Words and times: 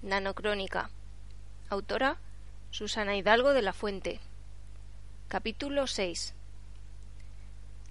Nanocrónica. 0.00 0.90
Autora 1.68 2.18
Susana 2.70 3.16
Hidalgo 3.16 3.52
de 3.52 3.62
la 3.62 3.72
Fuente. 3.72 4.20
Capítulo 5.26 5.88
6. 5.88 6.34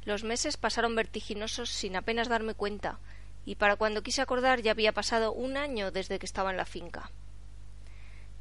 Los 0.06 0.24
meses 0.24 0.56
pasaron 0.56 0.96
vertiginosos 0.96 1.70
sin 1.70 1.98
apenas 1.98 2.30
darme 2.30 2.54
cuenta, 2.54 2.98
y 3.46 3.56
para 3.56 3.76
cuando 3.76 4.04
quise 4.04 4.22
acordar 4.22 4.62
ya 4.62 4.72
había 4.72 4.94
pasado 4.94 5.34
un 5.34 5.58
año 5.58 5.92
desde 5.92 6.18
que 6.18 6.26
estaba 6.26 6.50
en 6.52 6.56
la 6.56 6.64
finca. 6.64 7.12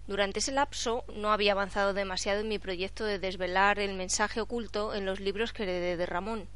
Durante 0.07 0.39
ese 0.39 0.53
lapso 0.53 1.05
no 1.17 1.33
había 1.33 1.51
avanzado 1.51 1.93
demasiado 1.93 2.43
en 2.43 2.49
mi 2.49 2.61
proyecto 2.61 3.05
de 3.05 3.19
desvelar 3.19 3.81
el 3.81 3.97
mensaje 3.97 4.41
oculto 4.41 4.95
en 4.95 5.05
los 5.05 5.19
libros 5.19 5.53
que 5.53 5.65
heredé 5.65 5.97
de 5.97 6.07
Ramón. 6.07 6.47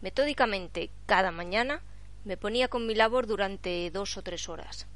Metódicamente, 0.00 0.90
cada 1.06 1.30
mañana, 1.30 1.80
me 2.24 2.36
ponía 2.36 2.66
con 2.66 2.88
mi 2.88 2.96
labor 2.96 3.28
durante 3.28 3.88
dos 3.92 4.16
o 4.16 4.22
tres 4.22 4.48
horas. 4.48 4.88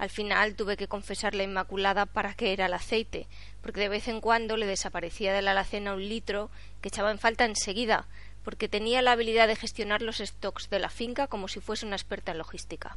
Al 0.00 0.08
final 0.08 0.54
tuve 0.54 0.78
que 0.78 0.88
confesarle 0.88 1.42
a 1.42 1.46
Inmaculada 1.46 2.06
para 2.06 2.32
qué 2.32 2.54
era 2.54 2.64
el 2.64 2.72
aceite, 2.72 3.26
porque 3.60 3.80
de 3.80 3.90
vez 3.90 4.08
en 4.08 4.22
cuando 4.22 4.56
le 4.56 4.64
desaparecía 4.64 5.34
de 5.34 5.42
la 5.42 5.50
alacena 5.50 5.92
un 5.92 6.08
litro 6.08 6.50
que 6.80 6.88
echaba 6.88 7.10
en 7.10 7.18
falta 7.18 7.44
enseguida, 7.44 8.06
porque 8.42 8.66
tenía 8.66 9.02
la 9.02 9.12
habilidad 9.12 9.46
de 9.46 9.56
gestionar 9.56 10.00
los 10.00 10.16
stocks 10.16 10.70
de 10.70 10.78
la 10.78 10.88
finca 10.88 11.26
como 11.26 11.48
si 11.48 11.60
fuese 11.60 11.84
una 11.84 11.96
experta 11.96 12.32
en 12.32 12.38
logística. 12.38 12.96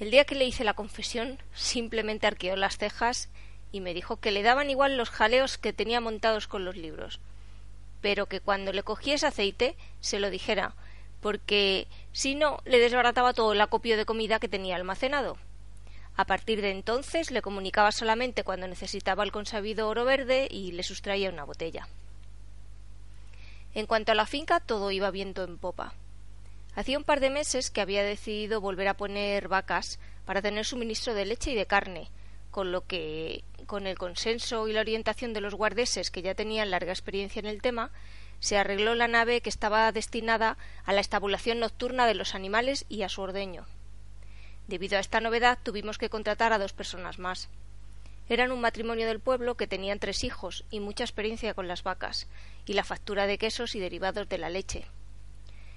El 0.00 0.10
día 0.10 0.24
que 0.24 0.34
le 0.34 0.46
hice 0.46 0.64
la 0.64 0.74
confesión, 0.74 1.38
simplemente 1.54 2.26
arqueó 2.26 2.56
las 2.56 2.76
cejas 2.76 3.28
y 3.70 3.78
me 3.78 3.94
dijo 3.94 4.16
que 4.16 4.32
le 4.32 4.42
daban 4.42 4.68
igual 4.68 4.96
los 4.96 5.10
jaleos 5.10 5.58
que 5.58 5.72
tenía 5.72 6.00
montados 6.00 6.48
con 6.48 6.64
los 6.64 6.76
libros, 6.76 7.20
pero 8.00 8.26
que 8.26 8.40
cuando 8.40 8.72
le 8.72 8.82
cogiese 8.82 9.28
aceite 9.28 9.76
se 10.00 10.18
lo 10.18 10.28
dijera, 10.28 10.74
porque 11.20 11.86
si 12.12 12.34
no 12.34 12.60
le 12.64 12.78
desbarataba 12.78 13.32
todo 13.32 13.52
el 13.52 13.60
acopio 13.60 13.96
de 13.96 14.06
comida 14.06 14.38
que 14.38 14.48
tenía 14.48 14.76
almacenado. 14.76 15.36
A 16.16 16.24
partir 16.24 16.60
de 16.60 16.70
entonces 16.70 17.30
le 17.30 17.42
comunicaba 17.42 17.92
solamente 17.92 18.44
cuando 18.44 18.68
necesitaba 18.68 19.24
el 19.24 19.32
consabido 19.32 19.88
oro 19.88 20.04
verde 20.04 20.48
y 20.50 20.72
le 20.72 20.82
sustraía 20.82 21.30
una 21.30 21.44
botella. 21.44 21.88
En 23.74 23.86
cuanto 23.86 24.12
a 24.12 24.16
la 24.16 24.26
finca, 24.26 24.60
todo 24.60 24.90
iba 24.90 25.10
viento 25.10 25.44
en 25.44 25.56
popa. 25.56 25.94
Hacía 26.74 26.98
un 26.98 27.04
par 27.04 27.20
de 27.20 27.30
meses 27.30 27.70
que 27.70 27.80
había 27.80 28.02
decidido 28.02 28.60
volver 28.60 28.88
a 28.88 28.96
poner 28.96 29.48
vacas 29.48 29.98
para 30.24 30.42
tener 30.42 30.64
suministro 30.64 31.14
de 31.14 31.24
leche 31.24 31.52
y 31.52 31.54
de 31.54 31.66
carne, 31.66 32.10
con 32.50 32.72
lo 32.72 32.86
que, 32.86 33.44
con 33.66 33.86
el 33.86 33.98
consenso 33.98 34.68
y 34.68 34.72
la 34.72 34.80
orientación 34.80 35.32
de 35.32 35.40
los 35.40 35.54
guardeses 35.54 36.10
que 36.10 36.22
ya 36.22 36.34
tenían 36.34 36.70
larga 36.70 36.92
experiencia 36.92 37.40
en 37.40 37.46
el 37.46 37.62
tema, 37.62 37.90
se 38.40 38.58
arregló 38.58 38.94
la 38.94 39.06
nave 39.06 39.40
que 39.40 39.50
estaba 39.50 39.92
destinada 39.92 40.56
a 40.84 40.92
la 40.92 41.00
estabulación 41.00 41.60
nocturna 41.60 42.06
de 42.06 42.14
los 42.14 42.34
animales 42.34 42.86
y 42.88 43.02
a 43.02 43.08
su 43.08 43.22
ordeño. 43.22 43.66
Debido 44.66 44.96
a 44.96 45.00
esta 45.00 45.20
novedad 45.20 45.58
tuvimos 45.62 45.98
que 45.98 46.10
contratar 46.10 46.52
a 46.52 46.58
dos 46.58 46.72
personas 46.72 47.18
más. 47.18 47.48
Eran 48.28 48.52
un 48.52 48.60
matrimonio 48.60 49.06
del 49.06 49.20
pueblo 49.20 49.56
que 49.56 49.66
tenían 49.66 49.98
tres 49.98 50.24
hijos 50.24 50.64
y 50.70 50.80
mucha 50.80 51.04
experiencia 51.04 51.54
con 51.54 51.68
las 51.68 51.82
vacas, 51.82 52.28
y 52.64 52.74
la 52.74 52.84
factura 52.84 53.26
de 53.26 53.38
quesos 53.38 53.74
y 53.74 53.80
derivados 53.80 54.28
de 54.28 54.38
la 54.38 54.48
leche. 54.48 54.86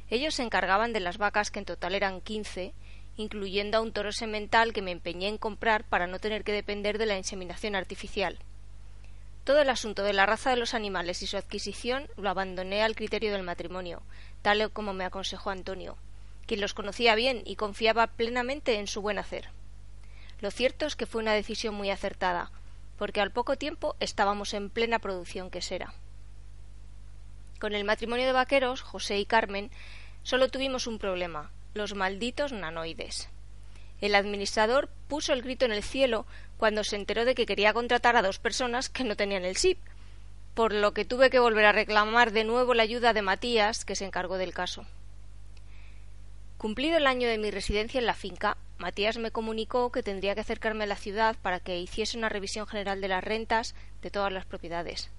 Ellos 0.09 0.35
se 0.35 0.43
encargaban 0.43 0.93
de 0.93 0.99
las 0.99 1.17
vacas, 1.17 1.49
que 1.49 1.59
en 1.59 1.65
total 1.65 1.95
eran 1.95 2.21
quince, 2.21 2.73
incluyendo 3.17 3.77
a 3.77 3.81
un 3.81 3.91
toro 3.91 4.11
semental 4.11 4.73
que 4.73 4.83
me 4.83 4.91
empeñé 4.91 5.27
en 5.27 5.39
comprar 5.39 5.83
para 5.83 6.05
no 6.05 6.19
tener 6.19 6.43
que 6.43 6.51
depender 6.51 6.99
de 6.99 7.07
la 7.07 7.17
inseminación 7.17 7.75
artificial. 7.75 8.37
Todo 9.43 9.61
el 9.61 9.69
asunto 9.69 10.03
de 10.03 10.13
la 10.13 10.25
raza 10.25 10.51
de 10.51 10.55
los 10.55 10.73
animales 10.73 11.21
y 11.21 11.27
su 11.27 11.35
adquisición 11.35 12.07
lo 12.15 12.29
abandoné 12.29 12.81
al 12.81 12.95
criterio 12.95 13.33
del 13.33 13.43
matrimonio, 13.43 14.01
tal 14.41 14.71
como 14.71 14.93
me 14.93 15.03
aconsejó 15.03 15.49
Antonio, 15.49 15.97
quien 16.45 16.61
los 16.61 16.73
conocía 16.73 17.15
bien 17.15 17.41
y 17.45 17.57
confiaba 17.57 18.07
plenamente 18.07 18.79
en 18.79 18.87
su 18.87 19.01
buen 19.01 19.19
hacer. 19.19 19.49
Lo 20.39 20.49
cierto 20.49 20.85
es 20.85 20.95
que 20.95 21.05
fue 21.05 21.21
una 21.21 21.33
decisión 21.33 21.75
muy 21.75 21.89
acertada, 21.89 22.51
porque 22.97 23.19
al 23.19 23.31
poco 23.31 23.57
tiempo 23.57 23.95
estábamos 23.99 24.53
en 24.53 24.69
plena 24.69 24.99
producción 24.99 25.49
quesera. 25.49 25.93
Con 27.59 27.73
el 27.75 27.83
matrimonio 27.83 28.25
de 28.25 28.33
vaqueros, 28.33 28.81
José 28.81 29.19
y 29.19 29.25
Carmen, 29.25 29.71
solo 30.21 30.49
tuvimos 30.49 30.87
un 30.87 30.99
problema, 30.99 31.51
los 31.73 31.95
malditos 31.95 32.53
nanoides. 32.53 33.29
El 34.03 34.15
administrador 34.15 34.89
puso 35.07 35.31
el 35.31 35.41
grito 35.41 35.63
en 35.63 35.71
el 35.71 35.81
cielo 35.81 36.25
cuando 36.57 36.83
se 36.83 36.97
enteró 36.97 37.23
de 37.23 37.35
que 37.35 37.45
quería 37.45 37.71
contratar 37.71 38.17
a 38.17 38.21
dos 38.21 38.37
personas 38.37 38.89
que 38.89 39.05
no 39.05 39.15
tenían 39.15 39.45
el 39.45 39.55
SIP, 39.55 39.79
por 40.53 40.73
lo 40.73 40.93
que 40.93 41.05
tuve 41.05 41.29
que 41.29 41.39
volver 41.39 41.63
a 41.63 41.71
reclamar 41.71 42.33
de 42.33 42.43
nuevo 42.43 42.73
la 42.73 42.83
ayuda 42.83 43.13
de 43.13 43.21
Matías, 43.21 43.85
que 43.85 43.95
se 43.95 44.03
encargó 44.03 44.37
del 44.37 44.53
caso. 44.53 44.85
Cumplido 46.57 46.97
el 46.97 47.07
año 47.07 47.29
de 47.29 47.37
mi 47.37 47.49
residencia 47.49 47.97
en 47.97 48.05
la 48.05 48.13
finca, 48.13 48.57
Matías 48.77 49.17
me 49.17 49.31
comunicó 49.31 49.89
que 49.89 50.03
tendría 50.03 50.35
que 50.35 50.41
acercarme 50.41 50.83
a 50.83 50.87
la 50.87 50.97
ciudad 50.97 51.37
para 51.41 51.61
que 51.61 51.79
hiciese 51.79 52.17
una 52.17 52.27
revisión 52.27 52.67
general 52.67 52.99
de 52.99 53.07
las 53.07 53.23
rentas 53.23 53.73
de 54.01 54.11
todas 54.11 54.33
las 54.33 54.45
propiedades. 54.45 55.11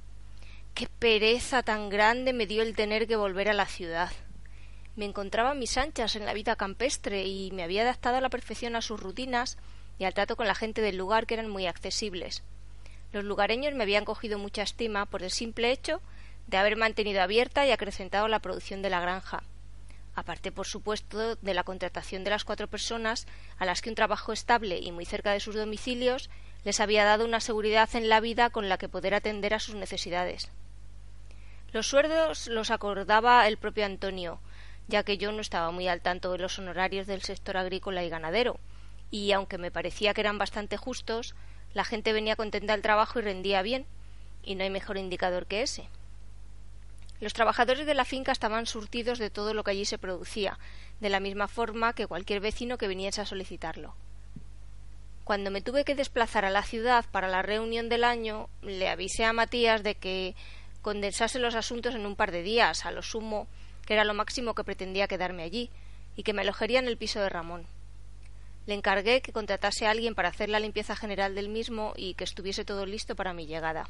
Qué 0.74 0.88
pereza 0.98 1.62
tan 1.62 1.88
grande 1.88 2.34
me 2.34 2.46
dio 2.46 2.62
el 2.62 2.76
tener 2.76 3.06
que 3.06 3.16
volver 3.16 3.48
a 3.48 3.54
la 3.54 3.64
ciudad. 3.64 4.10
Me 4.96 5.04
encontraba 5.04 5.50
a 5.50 5.54
mis 5.54 5.76
anchas 5.76 6.14
en 6.14 6.24
la 6.24 6.34
vida 6.34 6.56
campestre 6.56 7.24
y 7.24 7.50
me 7.50 7.64
había 7.64 7.82
adaptado 7.82 8.16
a 8.16 8.20
la 8.20 8.30
perfección 8.30 8.76
a 8.76 8.82
sus 8.82 9.00
rutinas 9.00 9.58
y 9.98 10.04
al 10.04 10.14
trato 10.14 10.36
con 10.36 10.46
la 10.46 10.54
gente 10.54 10.82
del 10.82 10.96
lugar 10.96 11.26
que 11.26 11.34
eran 11.34 11.48
muy 11.48 11.66
accesibles. 11.66 12.42
Los 13.12 13.24
lugareños 13.24 13.74
me 13.74 13.82
habían 13.82 14.04
cogido 14.04 14.38
mucha 14.38 14.62
estima 14.62 15.06
por 15.06 15.22
el 15.22 15.30
simple 15.30 15.70
hecho 15.70 16.00
de 16.46 16.56
haber 16.56 16.76
mantenido 16.76 17.22
abierta 17.22 17.66
y 17.66 17.70
acrecentado 17.70 18.28
la 18.28 18.40
producción 18.40 18.82
de 18.82 18.90
la 18.90 19.00
granja. 19.00 19.42
Aparte, 20.14 20.52
por 20.52 20.66
supuesto, 20.66 21.34
de 21.36 21.54
la 21.54 21.64
contratación 21.64 22.22
de 22.22 22.30
las 22.30 22.44
cuatro 22.44 22.68
personas 22.68 23.26
a 23.58 23.64
las 23.64 23.82
que 23.82 23.88
un 23.88 23.96
trabajo 23.96 24.32
estable 24.32 24.78
y 24.78 24.92
muy 24.92 25.04
cerca 25.04 25.32
de 25.32 25.40
sus 25.40 25.56
domicilios 25.56 26.30
les 26.64 26.80
había 26.80 27.04
dado 27.04 27.24
una 27.24 27.40
seguridad 27.40 27.88
en 27.94 28.08
la 28.08 28.20
vida 28.20 28.50
con 28.50 28.68
la 28.68 28.78
que 28.78 28.88
poder 28.88 29.14
atender 29.14 29.54
a 29.54 29.60
sus 29.60 29.74
necesidades. 29.74 30.50
Los 31.72 31.88
sueldos 31.88 32.46
los 32.46 32.70
acordaba 32.70 33.46
el 33.48 33.58
propio 33.58 33.84
Antonio, 33.84 34.38
ya 34.88 35.02
que 35.02 35.18
yo 35.18 35.32
no 35.32 35.40
estaba 35.40 35.70
muy 35.70 35.88
al 35.88 36.00
tanto 36.00 36.32
de 36.32 36.38
los 36.38 36.58
honorarios 36.58 37.06
del 37.06 37.22
sector 37.22 37.56
agrícola 37.56 38.04
y 38.04 38.08
ganadero, 38.08 38.58
y 39.10 39.32
aunque 39.32 39.58
me 39.58 39.70
parecía 39.70 40.14
que 40.14 40.20
eran 40.20 40.38
bastante 40.38 40.76
justos, 40.76 41.34
la 41.72 41.84
gente 41.84 42.12
venía 42.12 42.36
contenta 42.36 42.74
al 42.74 42.82
trabajo 42.82 43.18
y 43.18 43.22
rendía 43.22 43.62
bien, 43.62 43.86
y 44.42 44.54
no 44.54 44.64
hay 44.64 44.70
mejor 44.70 44.98
indicador 44.98 45.46
que 45.46 45.62
ese. 45.62 45.88
Los 47.20 47.32
trabajadores 47.32 47.86
de 47.86 47.94
la 47.94 48.04
finca 48.04 48.32
estaban 48.32 48.66
surtidos 48.66 49.18
de 49.18 49.30
todo 49.30 49.54
lo 49.54 49.64
que 49.64 49.70
allí 49.70 49.84
se 49.84 49.98
producía, 49.98 50.58
de 51.00 51.08
la 51.10 51.20
misma 51.20 51.48
forma 51.48 51.94
que 51.94 52.06
cualquier 52.06 52.40
vecino 52.40 52.76
que 52.76 52.88
viniese 52.88 53.20
a 53.20 53.26
solicitarlo. 53.26 53.94
Cuando 55.24 55.50
me 55.50 55.62
tuve 55.62 55.84
que 55.84 55.94
desplazar 55.94 56.44
a 56.44 56.50
la 56.50 56.62
ciudad 56.62 57.06
para 57.10 57.28
la 57.28 57.40
reunión 57.40 57.88
del 57.88 58.04
año, 58.04 58.50
le 58.60 58.90
avisé 58.90 59.24
a 59.24 59.32
Matías 59.32 59.82
de 59.82 59.94
que 59.94 60.34
condensase 60.82 61.38
los 61.38 61.54
asuntos 61.54 61.94
en 61.94 62.04
un 62.04 62.14
par 62.14 62.30
de 62.30 62.42
días, 62.42 62.84
a 62.84 62.90
lo 62.90 63.00
sumo 63.00 63.48
que 63.86 63.94
era 63.94 64.04
lo 64.04 64.14
máximo 64.14 64.54
que 64.54 64.64
pretendía 64.64 65.08
quedarme 65.08 65.42
allí, 65.42 65.70
y 66.16 66.22
que 66.22 66.32
me 66.32 66.42
alojaría 66.42 66.78
en 66.78 66.88
el 66.88 66.96
piso 66.96 67.20
de 67.20 67.28
Ramón. 67.28 67.66
Le 68.66 68.74
encargué 68.74 69.20
que 69.20 69.32
contratase 69.32 69.86
a 69.86 69.90
alguien 69.90 70.14
para 70.14 70.28
hacer 70.28 70.48
la 70.48 70.60
limpieza 70.60 70.96
general 70.96 71.34
del 71.34 71.48
mismo 71.48 71.92
y 71.96 72.14
que 72.14 72.24
estuviese 72.24 72.64
todo 72.64 72.86
listo 72.86 73.14
para 73.14 73.34
mi 73.34 73.46
llegada. 73.46 73.88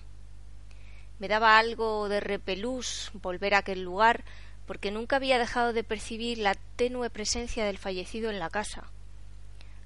Me 1.20 1.28
daba 1.28 1.58
algo 1.58 2.08
de 2.08 2.20
repelús 2.20 3.10
volver 3.14 3.54
a 3.54 3.58
aquel 3.58 3.82
lugar, 3.82 4.24
porque 4.66 4.90
nunca 4.90 5.16
había 5.16 5.38
dejado 5.38 5.72
de 5.72 5.84
percibir 5.84 6.38
la 6.38 6.54
tenue 6.76 7.10
presencia 7.10 7.64
del 7.64 7.78
fallecido 7.78 8.30
en 8.30 8.38
la 8.38 8.50
casa. 8.50 8.90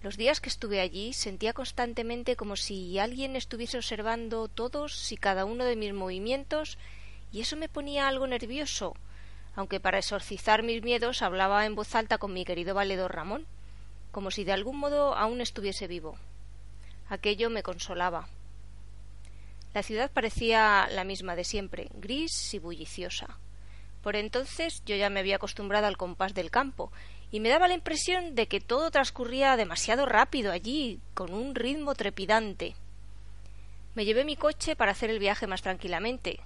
Los 0.02 0.16
días 0.16 0.40
que 0.40 0.48
estuve 0.48 0.80
allí 0.80 1.12
sentía 1.12 1.52
constantemente 1.52 2.36
como 2.36 2.54
si 2.54 2.98
alguien 2.98 3.34
estuviese 3.34 3.76
observando 3.76 4.46
todos 4.46 5.10
y 5.10 5.16
cada 5.16 5.44
uno 5.44 5.64
de 5.64 5.76
mis 5.76 5.92
movimientos, 5.92 6.78
y 7.32 7.40
eso 7.40 7.56
me 7.56 7.68
ponía 7.68 8.08
algo 8.08 8.26
nervioso, 8.26 8.94
aunque 9.58 9.80
para 9.80 9.98
exorcizar 9.98 10.62
mis 10.62 10.84
miedos 10.84 11.20
hablaba 11.20 11.66
en 11.66 11.74
voz 11.74 11.96
alta 11.96 12.18
con 12.18 12.32
mi 12.32 12.44
querido 12.44 12.76
valedor 12.76 13.12
Ramón, 13.12 13.44
como 14.12 14.30
si 14.30 14.44
de 14.44 14.52
algún 14.52 14.78
modo 14.78 15.16
aún 15.16 15.40
estuviese 15.40 15.88
vivo. 15.88 16.16
Aquello 17.08 17.50
me 17.50 17.64
consolaba. 17.64 18.28
La 19.74 19.82
ciudad 19.82 20.12
parecía 20.12 20.86
la 20.92 21.02
misma 21.02 21.34
de 21.34 21.42
siempre, 21.42 21.88
gris 21.94 22.54
y 22.54 22.60
bulliciosa. 22.60 23.36
Por 24.00 24.14
entonces 24.14 24.84
yo 24.86 24.94
ya 24.94 25.10
me 25.10 25.18
había 25.18 25.36
acostumbrado 25.36 25.88
al 25.88 25.96
compás 25.96 26.34
del 26.34 26.52
campo, 26.52 26.92
y 27.32 27.40
me 27.40 27.48
daba 27.48 27.66
la 27.66 27.74
impresión 27.74 28.36
de 28.36 28.46
que 28.46 28.60
todo 28.60 28.92
transcurría 28.92 29.56
demasiado 29.56 30.06
rápido 30.06 30.52
allí, 30.52 31.00
con 31.14 31.34
un 31.34 31.56
ritmo 31.56 31.96
trepidante. 31.96 32.76
Me 33.96 34.04
llevé 34.04 34.24
mi 34.24 34.36
coche 34.36 34.76
para 34.76 34.92
hacer 34.92 35.10
el 35.10 35.18
viaje 35.18 35.48
más 35.48 35.62
tranquilamente, 35.62 36.38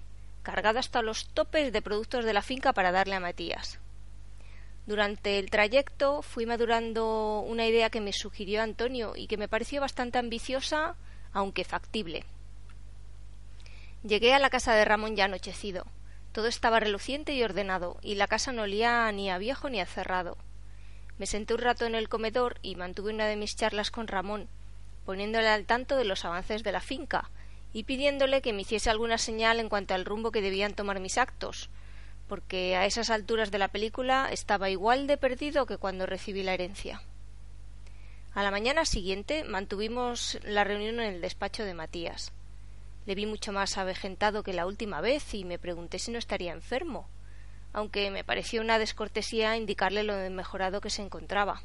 cargado 0.43 0.79
hasta 0.79 1.03
los 1.03 1.29
topes 1.29 1.73
de 1.73 1.83
productos 1.83 2.25
de 2.25 2.33
la 2.33 2.43
finca 2.43 2.73
para 2.73 2.93
darle 2.93 3.15
a 3.15 3.21
Matías. 3.21 3.79
Durante 4.87 5.39
el 5.39 5.49
trayecto 5.51 6.23
fui 6.23 6.45
madurando 6.45 7.41
una 7.47 7.67
idea 7.67 7.91
que 7.91 8.01
me 8.01 8.13
sugirió 8.13 8.63
Antonio 8.63 9.13
y 9.15 9.29
que 9.29 9.37
me 9.37 9.49
pareció 9.49 9.81
bastante 9.81 10.19
ambiciosa, 10.19 10.97
aunque 11.33 11.65
factible. 11.65 12.25
Llegué 14.03 14.35
a 14.35 14.41
la 14.41 14.51
casa 14.51 14.75
de 14.75 14.85
Ramón 14.85 15.15
ya 15.15 15.27
anochecido. 15.27 15.87
Todo 16.33 16.49
estaba 16.49 16.81
reluciente 16.81 17.33
y 17.35 17.43
ordenado, 17.45 17.99
y 18.03 18.17
la 18.17 18.27
casa 18.27 18.51
no 18.51 18.63
olía 18.63 19.11
ni 19.13 19.31
a 19.31 19.39
viejo 19.39 19.71
ni 19.71 19.81
a 19.81 19.87
cerrado. 19.87 20.37
Me 21.19 21.27
senté 21.27 21.55
un 21.55 21.61
rato 21.61 21.87
en 21.87 21.95
el 21.95 22.09
comedor 22.09 22.59
y 22.63 22.75
mantuve 22.75 23.13
una 23.15 23.27
de 23.27 23.37
mis 23.37 23.55
charlas 23.55 23.93
con 23.93 24.09
Ramón, 24.09 24.49
poniéndole 25.05 25.49
al 25.49 25.67
tanto 25.67 25.97
de 25.97 26.05
los 26.05 26.25
avances 26.25 26.65
de 26.65 26.73
la 26.73 26.81
finca 26.81 27.31
y 27.73 27.85
pidiéndole 27.85 28.43
que 28.43 28.53
me 28.53 28.63
hiciese 28.63 28.91
alguna 28.91 29.19
señal 29.19 29.61
en 29.61 29.69
cuanto 29.69 29.95
al 29.95 30.05
rumbo 30.05 30.31
que 30.31 30.43
debían 30.43 30.75
tomar 30.75 31.01
mis 31.01 31.19
actos, 31.19 31.71
porque 32.29 32.77
a 32.77 32.87
esas 32.87 33.11
alturas 33.11 33.51
de 33.51 33.59
la 33.59 33.69
película 33.69 34.29
estaba 34.31 34.71
igual 34.71 35.07
de 35.07 35.17
perdido 35.17 35.67
que 35.67 35.79
cuando 35.79 36.07
recibí 36.07 36.43
la 36.43 36.55
herencia. 36.55 37.03
A 38.35 38.43
la 38.43 38.51
mañana 38.51 38.87
siguiente 38.87 39.45
mantuvimos 39.45 40.39
la 40.43 40.65
reunión 40.65 41.01
en 41.01 41.15
el 41.15 41.21
despacho 41.21 41.65
de 41.65 41.75
Matías. 41.75 42.33
Le 43.05 43.15
vi 43.15 43.27
mucho 43.27 43.53
más 43.53 43.77
avejentado 43.77 44.43
que 44.43 44.55
la 44.55 44.67
última 44.67 45.01
vez 45.01 45.35
y 45.35 45.45
me 45.45 45.59
pregunté 45.59 45.99
si 45.99 46.11
no 46.13 46.19
estaría 46.19 46.53
enfermo, 46.53 47.09
aunque 47.73 48.11
me 48.11 48.25
pareció 48.25 48.61
una 48.63 48.79
descortesía 48.79 49.57
indicarle 49.57 50.03
lo 50.03 50.15
mejorado 50.31 50.81
que 50.81 50.91
se 50.91 51.03
encontraba. 51.03 51.63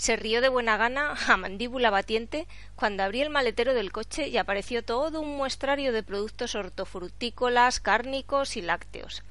Se 0.00 0.16
rió 0.16 0.40
de 0.40 0.48
buena 0.48 0.78
gana, 0.78 1.14
a 1.28 1.36
mandíbula 1.36 1.90
batiente, 1.90 2.46
cuando 2.74 3.02
abrí 3.02 3.20
el 3.20 3.28
maletero 3.28 3.74
del 3.74 3.92
coche 3.92 4.28
y 4.28 4.38
apareció 4.38 4.82
todo 4.82 5.20
un 5.20 5.36
muestrario 5.36 5.92
de 5.92 6.02
productos 6.02 6.54
hortofrutícolas, 6.54 7.80
cárnicos 7.80 8.56
y 8.56 8.62
lácteos. 8.62 9.22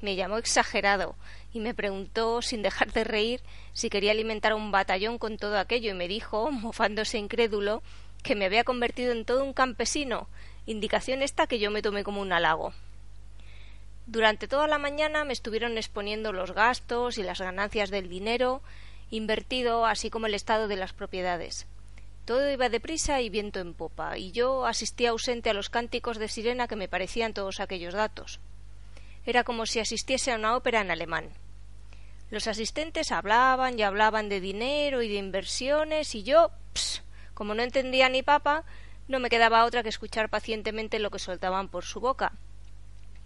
Me 0.00 0.16
llamó 0.16 0.38
exagerado 0.38 1.14
y 1.52 1.60
me 1.60 1.72
preguntó, 1.72 2.42
sin 2.42 2.62
dejar 2.62 2.92
de 2.92 3.04
reír, 3.04 3.42
si 3.74 3.90
quería 3.90 4.10
alimentar 4.10 4.54
un 4.54 4.72
batallón 4.72 5.18
con 5.18 5.36
todo 5.36 5.56
aquello 5.56 5.92
y 5.92 5.94
me 5.94 6.08
dijo, 6.08 6.50
mofándose 6.50 7.16
incrédulo, 7.16 7.84
que 8.24 8.34
me 8.34 8.46
había 8.46 8.64
convertido 8.64 9.12
en 9.12 9.24
todo 9.24 9.44
un 9.44 9.52
campesino, 9.52 10.26
indicación 10.66 11.22
esta 11.22 11.46
que 11.46 11.60
yo 11.60 11.70
me 11.70 11.80
tomé 11.80 12.02
como 12.02 12.20
un 12.20 12.32
halago. 12.32 12.72
Durante 14.08 14.48
toda 14.48 14.66
la 14.66 14.78
mañana 14.78 15.24
me 15.24 15.32
estuvieron 15.32 15.78
exponiendo 15.78 16.32
los 16.32 16.50
gastos 16.50 17.18
y 17.18 17.22
las 17.22 17.40
ganancias 17.40 17.90
del 17.90 18.08
dinero 18.08 18.62
invertido, 19.10 19.86
así 19.86 20.10
como 20.10 20.26
el 20.26 20.34
estado 20.34 20.68
de 20.68 20.76
las 20.76 20.92
propiedades. 20.92 21.66
Todo 22.24 22.50
iba 22.50 22.68
deprisa 22.68 23.22
y 23.22 23.30
viento 23.30 23.58
en 23.58 23.72
popa, 23.72 24.18
y 24.18 24.32
yo 24.32 24.66
asistía 24.66 25.10
ausente 25.10 25.48
a 25.48 25.54
los 25.54 25.70
cánticos 25.70 26.18
de 26.18 26.28
sirena 26.28 26.68
que 26.68 26.76
me 26.76 26.88
parecían 26.88 27.32
todos 27.32 27.58
aquellos 27.58 27.94
datos. 27.94 28.38
Era 29.24 29.44
como 29.44 29.64
si 29.64 29.80
asistiese 29.80 30.32
a 30.32 30.36
una 30.36 30.54
ópera 30.54 30.82
en 30.82 30.90
alemán. 30.90 31.30
Los 32.30 32.46
asistentes 32.46 33.12
hablaban 33.12 33.78
y 33.78 33.82
hablaban 33.82 34.28
de 34.28 34.40
dinero 34.40 35.00
y 35.00 35.08
de 35.08 35.14
inversiones, 35.14 36.14
y 36.14 36.22
yo, 36.22 36.50
ps, 36.74 37.02
como 37.32 37.54
no 37.54 37.62
entendía 37.62 38.10
ni 38.10 38.22
papa, 38.22 38.64
no 39.06 39.20
me 39.20 39.30
quedaba 39.30 39.64
otra 39.64 39.82
que 39.82 39.88
escuchar 39.88 40.28
pacientemente 40.28 40.98
lo 40.98 41.10
que 41.10 41.18
soltaban 41.18 41.68
por 41.68 41.86
su 41.86 42.00
boca, 42.00 42.32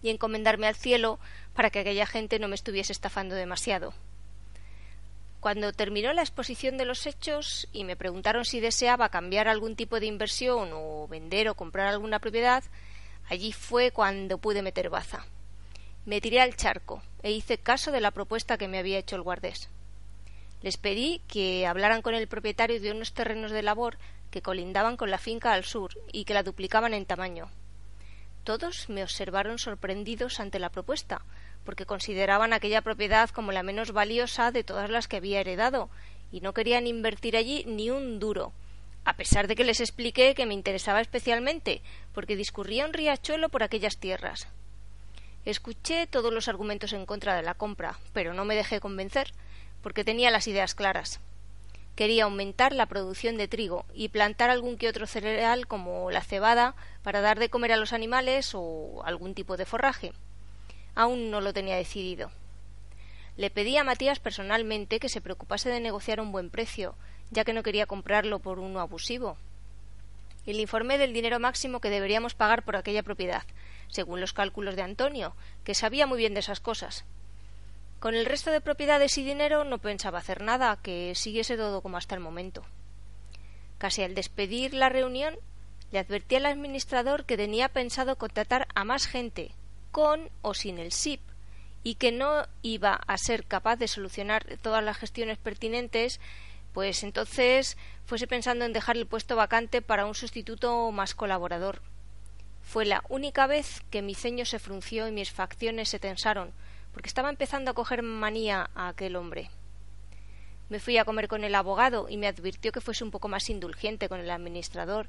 y 0.00 0.10
encomendarme 0.10 0.68
al 0.68 0.76
cielo 0.76 1.18
para 1.54 1.70
que 1.70 1.80
aquella 1.80 2.06
gente 2.06 2.38
no 2.38 2.46
me 2.46 2.54
estuviese 2.54 2.92
estafando 2.92 3.34
demasiado. 3.34 3.94
Cuando 5.42 5.72
terminó 5.72 6.12
la 6.12 6.22
exposición 6.22 6.78
de 6.78 6.84
los 6.84 7.04
hechos 7.04 7.66
y 7.72 7.82
me 7.82 7.96
preguntaron 7.96 8.44
si 8.44 8.60
deseaba 8.60 9.08
cambiar 9.08 9.48
algún 9.48 9.74
tipo 9.74 9.98
de 9.98 10.06
inversión 10.06 10.70
o 10.72 11.08
vender 11.08 11.48
o 11.48 11.56
comprar 11.56 11.88
alguna 11.88 12.20
propiedad, 12.20 12.62
allí 13.28 13.52
fue 13.52 13.90
cuando 13.90 14.38
pude 14.38 14.62
meter 14.62 14.88
baza. 14.88 15.26
Me 16.06 16.20
tiré 16.20 16.40
al 16.40 16.54
charco 16.54 17.02
e 17.24 17.32
hice 17.32 17.58
caso 17.58 17.90
de 17.90 18.00
la 18.00 18.12
propuesta 18.12 18.56
que 18.56 18.68
me 18.68 18.78
había 18.78 18.98
hecho 18.98 19.16
el 19.16 19.22
guardés. 19.22 19.68
Les 20.60 20.76
pedí 20.76 21.20
que 21.26 21.66
hablaran 21.66 22.02
con 22.02 22.14
el 22.14 22.28
propietario 22.28 22.80
de 22.80 22.92
unos 22.92 23.12
terrenos 23.12 23.50
de 23.50 23.64
labor 23.64 23.98
que 24.30 24.42
colindaban 24.42 24.96
con 24.96 25.10
la 25.10 25.18
finca 25.18 25.54
al 25.54 25.64
sur 25.64 25.90
y 26.12 26.24
que 26.24 26.34
la 26.34 26.44
duplicaban 26.44 26.94
en 26.94 27.04
tamaño. 27.04 27.50
Todos 28.44 28.88
me 28.88 29.02
observaron 29.02 29.58
sorprendidos 29.58 30.38
ante 30.38 30.60
la 30.60 30.70
propuesta, 30.70 31.24
porque 31.64 31.86
consideraban 31.86 32.52
aquella 32.52 32.82
propiedad 32.82 33.30
como 33.30 33.52
la 33.52 33.62
menos 33.62 33.92
valiosa 33.92 34.50
de 34.50 34.64
todas 34.64 34.90
las 34.90 35.08
que 35.08 35.16
había 35.16 35.40
heredado, 35.40 35.90
y 36.30 36.40
no 36.40 36.54
querían 36.54 36.86
invertir 36.86 37.36
allí 37.36 37.64
ni 37.66 37.90
un 37.90 38.18
duro, 38.18 38.52
a 39.04 39.16
pesar 39.16 39.48
de 39.48 39.54
que 39.54 39.64
les 39.64 39.80
expliqué 39.80 40.34
que 40.34 40.46
me 40.46 40.54
interesaba 40.54 41.00
especialmente, 41.00 41.82
porque 42.14 42.36
discurría 42.36 42.86
un 42.86 42.92
riachuelo 42.92 43.48
por 43.48 43.62
aquellas 43.62 43.98
tierras. 43.98 44.48
Escuché 45.44 46.06
todos 46.06 46.32
los 46.32 46.48
argumentos 46.48 46.92
en 46.92 47.06
contra 47.06 47.34
de 47.36 47.42
la 47.42 47.54
compra, 47.54 47.98
pero 48.12 48.32
no 48.32 48.44
me 48.44 48.54
dejé 48.54 48.80
convencer, 48.80 49.32
porque 49.82 50.04
tenía 50.04 50.30
las 50.30 50.46
ideas 50.46 50.74
claras 50.74 51.20
quería 51.94 52.24
aumentar 52.24 52.72
la 52.72 52.86
producción 52.86 53.36
de 53.36 53.48
trigo 53.48 53.84
y 53.94 54.08
plantar 54.08 54.50
algún 54.50 54.76
que 54.76 54.88
otro 54.88 55.06
cereal 55.06 55.66
como 55.66 56.10
la 56.10 56.22
cebada 56.22 56.74
para 57.02 57.20
dar 57.20 57.38
de 57.38 57.50
comer 57.50 57.72
a 57.72 57.76
los 57.76 57.92
animales 57.92 58.52
o 58.54 59.02
algún 59.04 59.34
tipo 59.34 59.56
de 59.56 59.66
forraje. 59.66 60.12
Aún 60.94 61.30
no 61.30 61.40
lo 61.40 61.52
tenía 61.52 61.76
decidido. 61.76 62.30
Le 63.36 63.50
pedí 63.50 63.76
a 63.76 63.84
Matías 63.84 64.20
personalmente 64.20 65.00
que 65.00 65.08
se 65.08 65.20
preocupase 65.20 65.70
de 65.70 65.80
negociar 65.80 66.20
un 66.20 66.32
buen 66.32 66.50
precio, 66.50 66.94
ya 67.30 67.44
que 67.44 67.52
no 67.52 67.62
quería 67.62 67.86
comprarlo 67.86 68.40
por 68.40 68.58
uno 68.58 68.80
abusivo. 68.80 69.36
Y 70.44 70.52
le 70.52 70.62
informé 70.62 70.98
del 70.98 71.12
dinero 71.12 71.38
máximo 71.38 71.80
que 71.80 71.90
deberíamos 71.90 72.34
pagar 72.34 72.64
por 72.64 72.76
aquella 72.76 73.02
propiedad, 73.02 73.44
según 73.88 74.20
los 74.20 74.32
cálculos 74.32 74.76
de 74.76 74.82
Antonio, 74.82 75.34
que 75.64 75.74
sabía 75.74 76.06
muy 76.06 76.18
bien 76.18 76.34
de 76.34 76.40
esas 76.40 76.60
cosas, 76.60 77.04
con 78.02 78.16
el 78.16 78.26
resto 78.26 78.50
de 78.50 78.60
propiedades 78.60 79.16
y 79.16 79.22
dinero 79.22 79.62
no 79.62 79.78
pensaba 79.78 80.18
hacer 80.18 80.42
nada, 80.42 80.76
que 80.82 81.14
siguiese 81.14 81.56
todo 81.56 81.82
como 81.82 81.96
hasta 81.96 82.16
el 82.16 82.20
momento. 82.20 82.64
Casi 83.78 84.02
al 84.02 84.16
despedir 84.16 84.74
la 84.74 84.88
reunión, 84.88 85.36
le 85.92 86.00
advertí 86.00 86.34
al 86.34 86.46
administrador 86.46 87.26
que 87.26 87.36
tenía 87.36 87.68
pensado 87.68 88.18
contratar 88.18 88.66
a 88.74 88.82
más 88.82 89.06
gente, 89.06 89.52
con 89.92 90.30
o 90.40 90.54
sin 90.54 90.78
el 90.78 90.90
SIP, 90.90 91.20
y 91.84 91.94
que 91.96 92.10
no 92.10 92.46
iba 92.62 92.94
a 92.94 93.18
ser 93.18 93.44
capaz 93.44 93.76
de 93.76 93.88
solucionar 93.88 94.44
todas 94.62 94.82
las 94.82 94.96
gestiones 94.96 95.38
pertinentes, 95.38 96.20
pues 96.72 97.02
entonces 97.02 97.76
fuese 98.06 98.26
pensando 98.26 98.64
en 98.64 98.72
dejar 98.72 98.96
el 98.96 99.06
puesto 99.06 99.36
vacante 99.36 99.82
para 99.82 100.06
un 100.06 100.14
sustituto 100.14 100.90
más 100.90 101.14
colaborador. 101.14 101.82
Fue 102.62 102.84
la 102.84 103.02
única 103.08 103.46
vez 103.46 103.82
que 103.90 104.02
mi 104.02 104.14
ceño 104.14 104.44
se 104.46 104.58
frunció 104.58 105.06
y 105.06 105.12
mis 105.12 105.30
facciones 105.30 105.88
se 105.88 105.98
tensaron, 105.98 106.52
porque 106.92 107.08
estaba 107.08 107.28
empezando 107.28 107.70
a 107.70 107.74
coger 107.74 108.02
manía 108.02 108.70
a 108.74 108.88
aquel 108.88 109.16
hombre. 109.16 109.50
Me 110.68 110.80
fui 110.80 110.96
a 110.96 111.04
comer 111.04 111.28
con 111.28 111.44
el 111.44 111.54
abogado 111.54 112.08
y 112.08 112.16
me 112.16 112.28
advirtió 112.28 112.72
que 112.72 112.80
fuese 112.80 113.04
un 113.04 113.10
poco 113.10 113.28
más 113.28 113.50
indulgente 113.50 114.08
con 114.08 114.20
el 114.20 114.30
administrador, 114.30 115.08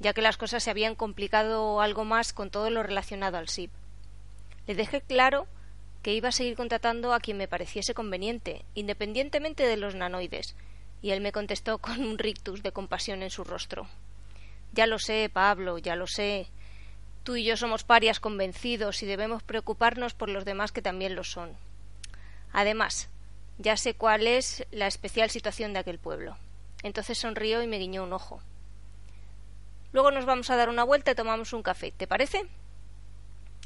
ya 0.00 0.12
que 0.12 0.22
las 0.22 0.36
cosas 0.36 0.64
se 0.64 0.70
habían 0.70 0.96
complicado 0.96 1.80
algo 1.80 2.04
más 2.04 2.32
con 2.32 2.50
todo 2.50 2.70
lo 2.70 2.82
relacionado 2.82 3.36
al 3.36 3.48
SIP. 3.48 3.70
Le 4.66 4.74
dejé 4.74 5.00
claro 5.00 5.46
que 6.02 6.14
iba 6.14 6.28
a 6.28 6.32
seguir 6.32 6.56
contratando 6.56 7.14
a 7.14 7.20
quien 7.20 7.36
me 7.36 7.48
pareciese 7.48 7.94
conveniente, 7.94 8.64
independientemente 8.74 9.66
de 9.66 9.76
los 9.76 9.94
nanoides, 9.94 10.54
y 11.02 11.10
él 11.10 11.20
me 11.20 11.32
contestó 11.32 11.78
con 11.84 12.00
un 12.00 12.18
rictus 12.18 12.62
de 12.62 12.72
compasión 12.72 13.22
en 13.22 13.30
su 13.30 13.44
rostro. 13.44 13.86
Ya 14.72 14.86
lo 14.86 14.98
sé, 14.98 15.30
Pablo, 15.32 15.78
ya 15.78 15.96
lo 15.96 16.06
sé. 16.06 16.48
Tú 17.22 17.36
y 17.36 17.44
yo 17.44 17.56
somos 17.56 17.84
parias 17.84 18.20
convencidos 18.20 19.02
y 19.02 19.06
debemos 19.06 19.42
preocuparnos 19.42 20.14
por 20.14 20.28
los 20.28 20.44
demás 20.44 20.72
que 20.72 20.82
también 20.82 21.14
lo 21.14 21.24
son. 21.24 21.52
Además, 22.52 23.08
ya 23.58 23.76
sé 23.76 23.94
cuál 23.94 24.26
es 24.26 24.66
la 24.72 24.86
especial 24.86 25.30
situación 25.30 25.72
de 25.72 25.78
aquel 25.78 25.98
pueblo. 25.98 26.36
Entonces 26.82 27.18
sonrió 27.18 27.62
y 27.62 27.66
me 27.66 27.78
guiñó 27.78 28.02
un 28.02 28.12
ojo. 28.12 28.40
Luego 29.92 30.10
nos 30.10 30.26
vamos 30.26 30.50
a 30.50 30.56
dar 30.56 30.68
una 30.68 30.84
vuelta 30.84 31.12
y 31.12 31.14
tomamos 31.14 31.52
un 31.52 31.62
café. 31.62 31.92
¿Te 31.92 32.06
parece? 32.06 32.46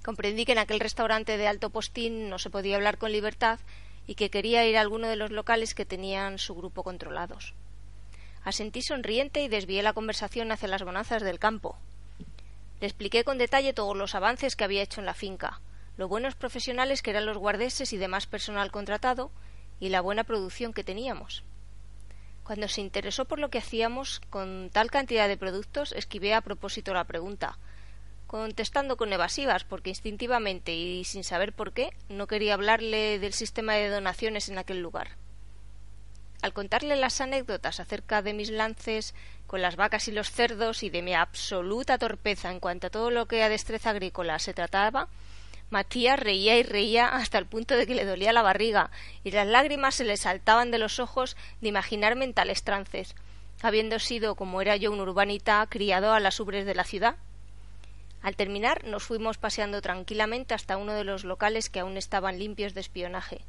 Comprendí 0.08 0.46
que 0.46 0.52
en 0.52 0.58
aquel 0.58 0.80
restaurante 0.80 1.36
de 1.36 1.46
alto 1.46 1.68
postín 1.68 2.30
no 2.30 2.38
se 2.38 2.48
podía 2.48 2.76
hablar 2.76 2.96
con 2.96 3.12
libertad 3.12 3.58
y 4.06 4.14
que 4.14 4.30
quería 4.30 4.64
ir 4.64 4.78
a 4.78 4.80
alguno 4.80 5.06
de 5.06 5.16
los 5.16 5.30
locales 5.30 5.74
que 5.74 5.84
tenían 5.84 6.38
su 6.38 6.54
grupo 6.54 6.82
controlados. 6.82 7.52
Asentí 8.42 8.80
sonriente 8.80 9.42
y 9.42 9.48
desvié 9.48 9.82
la 9.82 9.92
conversación 9.92 10.50
hacia 10.50 10.66
las 10.68 10.82
bonanzas 10.82 11.22
del 11.22 11.38
campo, 11.38 11.76
le 12.80 12.86
expliqué 12.86 13.22
con 13.22 13.36
detalle 13.36 13.74
todos 13.74 13.94
los 13.94 14.14
avances 14.14 14.56
que 14.56 14.64
había 14.64 14.80
hecho 14.80 15.00
en 15.00 15.04
la 15.04 15.12
finca, 15.12 15.60
lo 15.98 16.08
buenos 16.08 16.34
profesionales 16.36 17.02
que 17.02 17.10
eran 17.10 17.26
los 17.26 17.36
guardeses 17.36 17.92
y 17.92 17.98
demás 17.98 18.26
personal 18.26 18.72
contratado, 18.72 19.30
y 19.78 19.90
la 19.90 20.00
buena 20.00 20.24
producción 20.24 20.72
que 20.72 20.84
teníamos. 20.84 21.44
Cuando 22.44 22.66
se 22.68 22.80
interesó 22.80 23.26
por 23.26 23.40
lo 23.40 23.50
que 23.50 23.58
hacíamos 23.58 24.22
con 24.30 24.70
tal 24.72 24.90
cantidad 24.90 25.28
de 25.28 25.36
productos, 25.36 25.92
esquivé 25.92 26.32
a 26.32 26.40
propósito 26.40 26.94
la 26.94 27.04
pregunta, 27.04 27.58
contestando 28.28 28.96
con 28.96 29.12
evasivas, 29.12 29.64
porque 29.64 29.90
instintivamente 29.90 30.72
y 30.74 31.02
sin 31.04 31.24
saber 31.24 31.52
por 31.52 31.72
qué 31.72 31.90
no 32.08 32.28
quería 32.28 32.54
hablarle 32.54 33.18
del 33.18 33.32
sistema 33.32 33.74
de 33.74 33.88
donaciones 33.88 34.48
en 34.48 34.58
aquel 34.58 34.80
lugar. 34.80 35.16
Al 36.42 36.52
contarle 36.52 36.94
las 36.94 37.20
anécdotas 37.20 37.80
acerca 37.80 38.22
de 38.22 38.34
mis 38.34 38.50
lances 38.50 39.14
con 39.48 39.62
las 39.62 39.74
vacas 39.74 40.06
y 40.06 40.12
los 40.12 40.30
cerdos 40.30 40.84
y 40.84 40.90
de 40.90 41.02
mi 41.02 41.14
absoluta 41.14 41.98
torpeza 41.98 42.50
en 42.52 42.60
cuanto 42.60 42.86
a 42.86 42.90
todo 42.90 43.10
lo 43.10 43.26
que 43.26 43.42
a 43.42 43.48
destreza 43.48 43.90
agrícola 43.90 44.38
se 44.38 44.54
trataba, 44.54 45.08
Matías 45.70 46.20
reía 46.20 46.56
y 46.58 46.62
reía 46.62 47.08
hasta 47.08 47.38
el 47.38 47.46
punto 47.46 47.76
de 47.76 47.86
que 47.86 47.94
le 47.94 48.04
dolía 48.04 48.32
la 48.32 48.42
barriga 48.42 48.90
y 49.24 49.30
las 49.30 49.46
lágrimas 49.46 49.96
se 49.96 50.04
le 50.04 50.16
saltaban 50.16 50.70
de 50.70 50.78
los 50.78 51.00
ojos 51.00 51.36
de 51.60 51.68
imaginarme 51.68 52.24
en 52.24 52.34
tales 52.34 52.62
trances, 52.62 53.14
habiendo 53.62 53.98
sido, 53.98 54.34
como 54.34 54.60
era 54.60 54.76
yo 54.76 54.92
un 54.92 55.00
urbanita, 55.00 55.66
criado 55.68 56.12
a 56.12 56.20
las 56.20 56.40
ubres 56.40 56.66
de 56.66 56.74
la 56.74 56.84
ciudad. 56.84 57.16
Al 58.22 58.36
terminar 58.36 58.84
nos 58.84 59.04
fuimos 59.04 59.38
paseando 59.38 59.80
tranquilamente 59.80 60.54
hasta 60.54 60.76
uno 60.76 60.92
de 60.92 61.04
los 61.04 61.24
locales 61.24 61.70
que 61.70 61.80
aún 61.80 61.96
estaban 61.96 62.38
limpios 62.38 62.74
de 62.74 62.80
espionaje, 62.80 63.44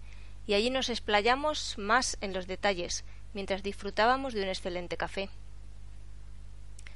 y 0.46 0.54
allí 0.54 0.70
nos 0.70 0.90
explayamos 0.90 1.78
más 1.78 2.18
en 2.22 2.34
los 2.34 2.48
detalles, 2.48 3.04
mientras 3.34 3.64
disfrutábamos 3.64 4.34
de 4.34 4.44
un 4.44 4.50
excelente 4.50 4.98
café. 4.98 5.30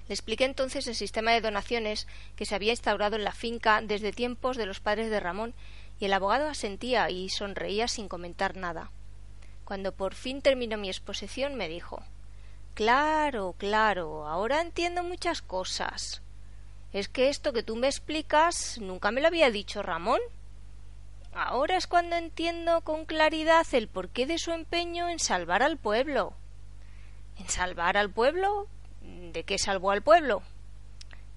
Le 0.08 0.14
expliqué 0.14 0.46
entonces 0.46 0.86
el 0.88 0.96
sistema 0.96 1.32
de 1.32 1.42
donaciones 1.42 2.08
que 2.36 2.46
se 2.46 2.56
había 2.56 2.72
instaurado 2.72 3.16
en 3.16 3.24
la 3.24 3.32
finca 3.32 3.82
desde 3.82 4.12
tiempos 4.12 4.58
de 4.58 4.66
los 4.66 4.80
padres 4.80 5.10
de 5.10 5.20
Ramón, 5.20 5.54
y 6.00 6.06
el 6.06 6.14
abogado 6.14 6.48
asentía 6.48 7.10
y 7.10 7.30
sonreía 7.30 7.88
sin 7.88 8.08
comentar 8.08 8.58
nada. 8.58 8.92
Cuando 9.64 9.94
por 9.94 10.14
fin 10.14 10.42
terminó 10.42 10.78
mi 10.78 10.90
exposición 10.90 11.56
me 11.56 11.70
dijo 11.70 12.04
Claro, 12.74 13.56
claro, 13.58 14.28
ahora 14.28 14.60
entiendo 14.62 15.04
muchas 15.04 15.42
cosas. 15.42 16.22
Es 16.94 17.10
que 17.10 17.30
esto 17.30 17.54
que 17.54 17.64
tú 17.64 17.76
me 17.76 17.88
explicas 17.88 18.78
nunca 18.80 19.10
me 19.10 19.20
lo 19.20 19.28
había 19.28 19.50
dicho 19.50 19.82
Ramón. 19.82 20.20
Ahora 21.34 21.76
es 21.76 21.88
cuando 21.88 22.16
entiendo 22.16 22.82
con 22.82 23.06
claridad 23.06 23.66
el 23.72 23.88
porqué 23.88 24.28
de 24.28 24.38
su 24.38 24.52
empeño 24.52 25.10
en 25.10 25.18
salvar 25.18 25.64
al 25.64 25.78
pueblo. 25.78 26.34
¿En 27.40 27.50
salvar 27.50 27.98
al 27.98 28.12
pueblo? 28.12 28.68
¿De 29.02 29.44
qué 29.44 29.58
salvó 29.58 29.90
al 29.90 30.04
pueblo? 30.04 30.44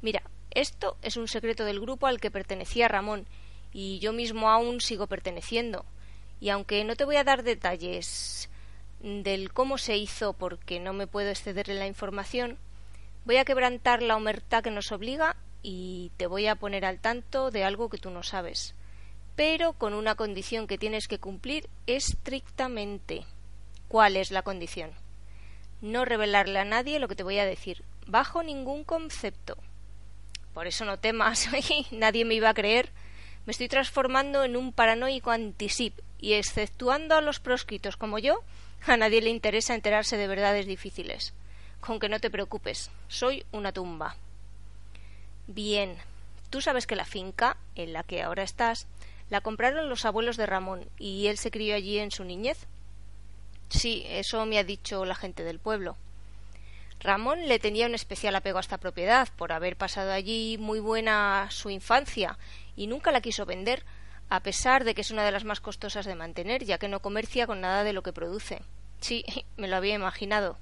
Mira, 0.02 0.22
esto 0.50 0.98
es 1.00 1.16
un 1.16 1.26
secreto 1.26 1.64
del 1.64 1.80
grupo 1.80 2.06
al 2.06 2.20
que 2.20 2.30
pertenecía 2.30 2.88
Ramón, 2.88 3.26
y 3.72 3.98
yo 3.98 4.12
mismo 4.12 4.50
aún 4.50 4.82
sigo 4.82 5.06
perteneciendo. 5.06 5.86
Y 6.38 6.50
aunque 6.50 6.84
no 6.84 6.96
te 6.96 7.06
voy 7.06 7.16
a 7.16 7.25
dar 7.25 7.42
detalles 7.42 8.50
del 9.00 9.54
cómo 9.54 9.78
se 9.78 9.96
hizo 9.96 10.34
porque 10.34 10.80
no 10.80 10.92
me 10.92 11.06
puedo 11.06 11.30
exceder 11.30 11.70
en 11.70 11.78
la 11.78 11.86
información, 11.86 12.58
voy 13.25 13.38
a 13.38 13.46
quebrantar 13.46 14.02
la 14.02 14.16
omertad 14.16 14.62
que 14.62 14.70
nos 14.70 14.92
obliga 14.92 15.36
y 15.62 16.12
te 16.16 16.26
voy 16.26 16.46
a 16.46 16.56
poner 16.56 16.84
al 16.84 17.00
tanto 17.00 17.50
de 17.50 17.64
algo 17.64 17.88
que 17.88 17.98
tú 17.98 18.10
no 18.10 18.22
sabes, 18.22 18.75
pero 19.34 19.72
con 19.72 19.94
una 19.94 20.14
condición 20.14 20.66
que 20.66 20.78
tienes 20.78 21.08
que 21.08 21.18
cumplir 21.18 21.68
estrictamente. 21.86 23.25
¿Cuál 23.88 24.16
es 24.16 24.30
la 24.30 24.42
condición? 24.42 24.92
no 25.80 26.04
revelarle 26.04 26.58
a 26.58 26.64
nadie 26.64 26.98
lo 26.98 27.08
que 27.08 27.16
te 27.16 27.22
voy 27.22 27.38
a 27.38 27.46
decir, 27.46 27.84
bajo 28.06 28.42
ningún 28.42 28.84
concepto. 28.84 29.56
Por 30.54 30.66
eso 30.66 30.84
no 30.84 30.98
temas, 30.98 31.48
nadie 31.90 32.25
me 32.25 32.34
iba 32.34 32.48
a 32.48 32.54
creer. 32.54 32.90
Me 33.44 33.52
estoy 33.52 33.68
transformando 33.68 34.42
en 34.44 34.56
un 34.56 34.72
paranoico 34.72 35.30
antisip, 35.30 35.94
y 36.18 36.32
exceptuando 36.32 37.14
a 37.14 37.20
los 37.20 37.40
proscritos 37.40 37.96
como 37.96 38.18
yo, 38.18 38.42
a 38.86 38.96
nadie 38.96 39.20
le 39.20 39.30
interesa 39.30 39.75
enterarse 39.75 40.16
de 40.16 40.26
verdades 40.26 40.66
difíciles. 40.66 41.34
Con 41.80 42.00
que 42.00 42.08
no 42.08 42.20
te 42.20 42.30
preocupes, 42.30 42.90
soy 43.06 43.44
una 43.52 43.72
tumba. 43.72 44.16
Bien, 45.47 45.97
tú 46.50 46.61
sabes 46.61 46.87
que 46.87 46.97
la 46.97 47.05
finca, 47.05 47.57
en 47.75 47.93
la 47.93 48.03
que 48.03 48.23
ahora 48.23 48.43
estás, 48.43 48.87
la 49.31 49.41
compraron 49.41 49.88
los 49.88 50.05
abuelos 50.05 50.37
de 50.37 50.47
Ramón, 50.47 50.88
y 50.99 51.26
él 51.29 51.38
se 51.38 51.50
crió 51.50 51.75
allí 51.75 51.99
en 51.99 52.11
su 52.11 52.25
niñez. 52.25 52.67
Sí, 53.69 54.05
eso 54.09 54.45
me 54.47 54.59
ha 54.59 54.65
dicho 54.65 55.05
la 55.05 55.15
gente 55.15 55.45
del 55.45 55.59
pueblo. 55.59 55.97
Ramón 57.00 57.47
le 57.47 57.59
tenía 57.59 57.87
un 57.87 57.95
especial 57.95 58.35
apego 58.35 58.59
a 58.59 58.62
esta 58.62 58.79
propiedad 58.79 59.29
por 59.37 59.53
haber 59.53 59.76
pasado 59.76 60.12
allí 60.12 60.57
muy 60.59 60.81
buena 60.81 61.49
su 61.50 61.71
infancia 61.71 62.38
y 62.75 62.87
nunca 62.87 63.12
la 63.12 63.21
quiso 63.21 63.45
vender, 63.47 63.85
a 64.29 64.41
pesar 64.41 64.85
de 64.85 64.95
que 64.95 65.03
es 65.03 65.11
una 65.11 65.25
de 65.25 65.33
las 65.33 65.45
más 65.45 65.61
costosas 65.61 66.07
de 66.07 66.15
mantener, 66.15 66.65
ya 66.65 66.79
que 66.79 66.88
no 66.88 67.00
comercia 67.00 67.47
con 67.47 67.61
nada 67.61 67.85
de 67.85 67.93
lo 67.93 68.03
que 68.03 68.12
produce. 68.12 68.62
Sí, 69.00 69.25
me 69.57 69.69
lo 69.69 69.76
había 69.76 69.95
imaginado. 69.95 70.59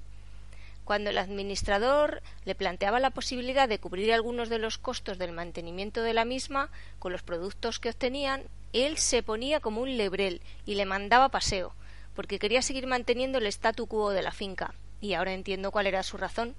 Cuando 0.85 1.09
el 1.09 1.17
administrador 1.17 2.21
le 2.45 2.53
planteaba 2.53 2.99
la 2.99 3.09
posibilidad 3.09 3.67
de 3.67 3.79
cubrir 3.79 4.13
algunos 4.13 4.49
de 4.49 4.59
los 4.59 4.77
costos 4.77 5.17
del 5.17 5.31
mantenimiento 5.31 6.03
de 6.03 6.13
la 6.13 6.25
misma 6.25 6.69
con 6.99 7.11
los 7.11 7.23
productos 7.23 7.79
que 7.79 7.89
obtenían, 7.89 8.43
él 8.71 8.99
se 8.99 9.23
ponía 9.23 9.59
como 9.59 9.81
un 9.81 9.97
lebrel 9.97 10.41
y 10.63 10.75
le 10.75 10.85
mandaba 10.85 11.29
paseo, 11.29 11.73
porque 12.13 12.37
quería 12.37 12.61
seguir 12.61 12.85
manteniendo 12.85 13.39
el 13.39 13.47
statu 13.47 13.87
quo 13.87 14.11
de 14.11 14.21
la 14.21 14.31
finca, 14.31 14.75
y 15.01 15.15
ahora 15.15 15.33
entiendo 15.33 15.71
cuál 15.71 15.87
era 15.87 16.03
su 16.03 16.17
razón. 16.17 16.53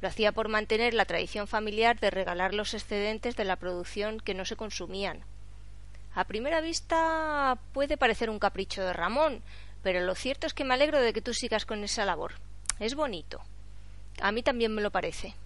Lo 0.00 0.06
hacía 0.06 0.30
por 0.30 0.46
mantener 0.46 0.94
la 0.94 1.04
tradición 1.04 1.48
familiar 1.48 1.98
de 1.98 2.10
regalar 2.10 2.54
los 2.54 2.74
excedentes 2.74 3.34
de 3.34 3.44
la 3.44 3.56
producción 3.56 4.20
que 4.20 4.34
no 4.34 4.44
se 4.44 4.54
consumían. 4.54 5.24
A 6.14 6.24
primera 6.24 6.60
vista 6.60 7.58
puede 7.72 7.96
parecer 7.96 8.30
un 8.30 8.38
capricho 8.38 8.84
de 8.84 8.92
Ramón, 8.92 9.42
pero 9.82 10.00
lo 10.00 10.14
cierto 10.14 10.46
es 10.46 10.54
que 10.54 10.64
me 10.64 10.74
alegro 10.74 11.00
de 11.00 11.12
que 11.12 11.22
tú 11.22 11.34
sigas 11.34 11.66
con 11.66 11.82
esa 11.82 12.04
labor. 12.04 12.34
Es 12.82 12.96
bonito. 12.96 13.40
A 14.20 14.32
mí 14.32 14.42
también 14.42 14.74
me 14.74 14.82
lo 14.82 14.90
parece. 14.90 15.36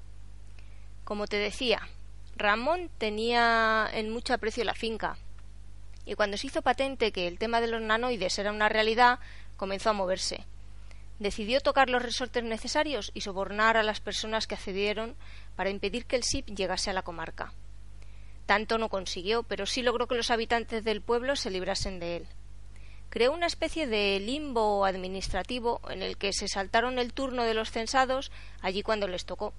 Como 1.05 1.27
te 1.27 1.37
decía, 1.37 1.87
Ramón 2.35 2.89
tenía 2.97 3.87
en 3.93 4.09
mucho 4.09 4.33
aprecio 4.33 4.65
la 4.65 4.73
finca, 4.73 5.19
y 6.07 6.15
cuando 6.15 6.39
se 6.39 6.47
hizo 6.47 6.63
patente 6.63 7.13
que 7.13 7.29
el 7.29 7.39
tema 7.39 7.61
de 7.61 7.67
los 7.67 7.83
nanoides 7.83 8.39
era 8.39 8.53
una 8.53 8.71
realidad, 8.71 9.19
comenzó 9.59 9.91
a 9.91 9.93
moverse. 9.93 10.47
Decidió 11.19 11.61
tocar 11.61 11.91
los 11.91 12.03
resortes 12.03 12.43
necesarios 12.43 13.11
y 13.13 13.21
sobornar 13.21 13.77
a 13.77 13.83
las 13.83 14.01
personas 14.01 14.47
que 14.47 14.55
accedieron 14.55 15.15
para 15.57 15.69
impedir 15.69 16.07
que 16.07 16.17
el 16.17 16.25
SIP 16.25 16.47
llegase 16.57 16.89
a 16.89 16.95
la 16.95 17.03
comarca. 17.03 17.53
Tanto 18.47 18.79
no 18.79 18.89
consiguió, 18.89 19.43
pero 19.43 19.67
sí 19.67 19.83
logró 19.83 20.07
que 20.07 20.15
los 20.15 20.31
habitantes 20.31 20.85
del 20.85 21.03
pueblo 21.03 21.37
se 21.37 21.51
librasen 21.51 22.01
de 22.01 22.17
él. 22.17 22.29
Creó 23.11 23.33
una 23.33 23.47
especie 23.47 23.87
de 23.87 24.21
limbo 24.21 24.85
administrativo 24.85 25.81
en 25.89 26.03
el 26.03 26.17
que 26.17 26.33
se 26.33 26.49
saltaron 26.49 26.99
el 26.99 27.13
turno 27.13 27.45
de 27.45 27.55
los 27.55 27.71
censados 27.71 28.31
allí 28.61 28.83
cuando 28.83 29.09
les 29.09 29.25
tocó, 29.25 29.55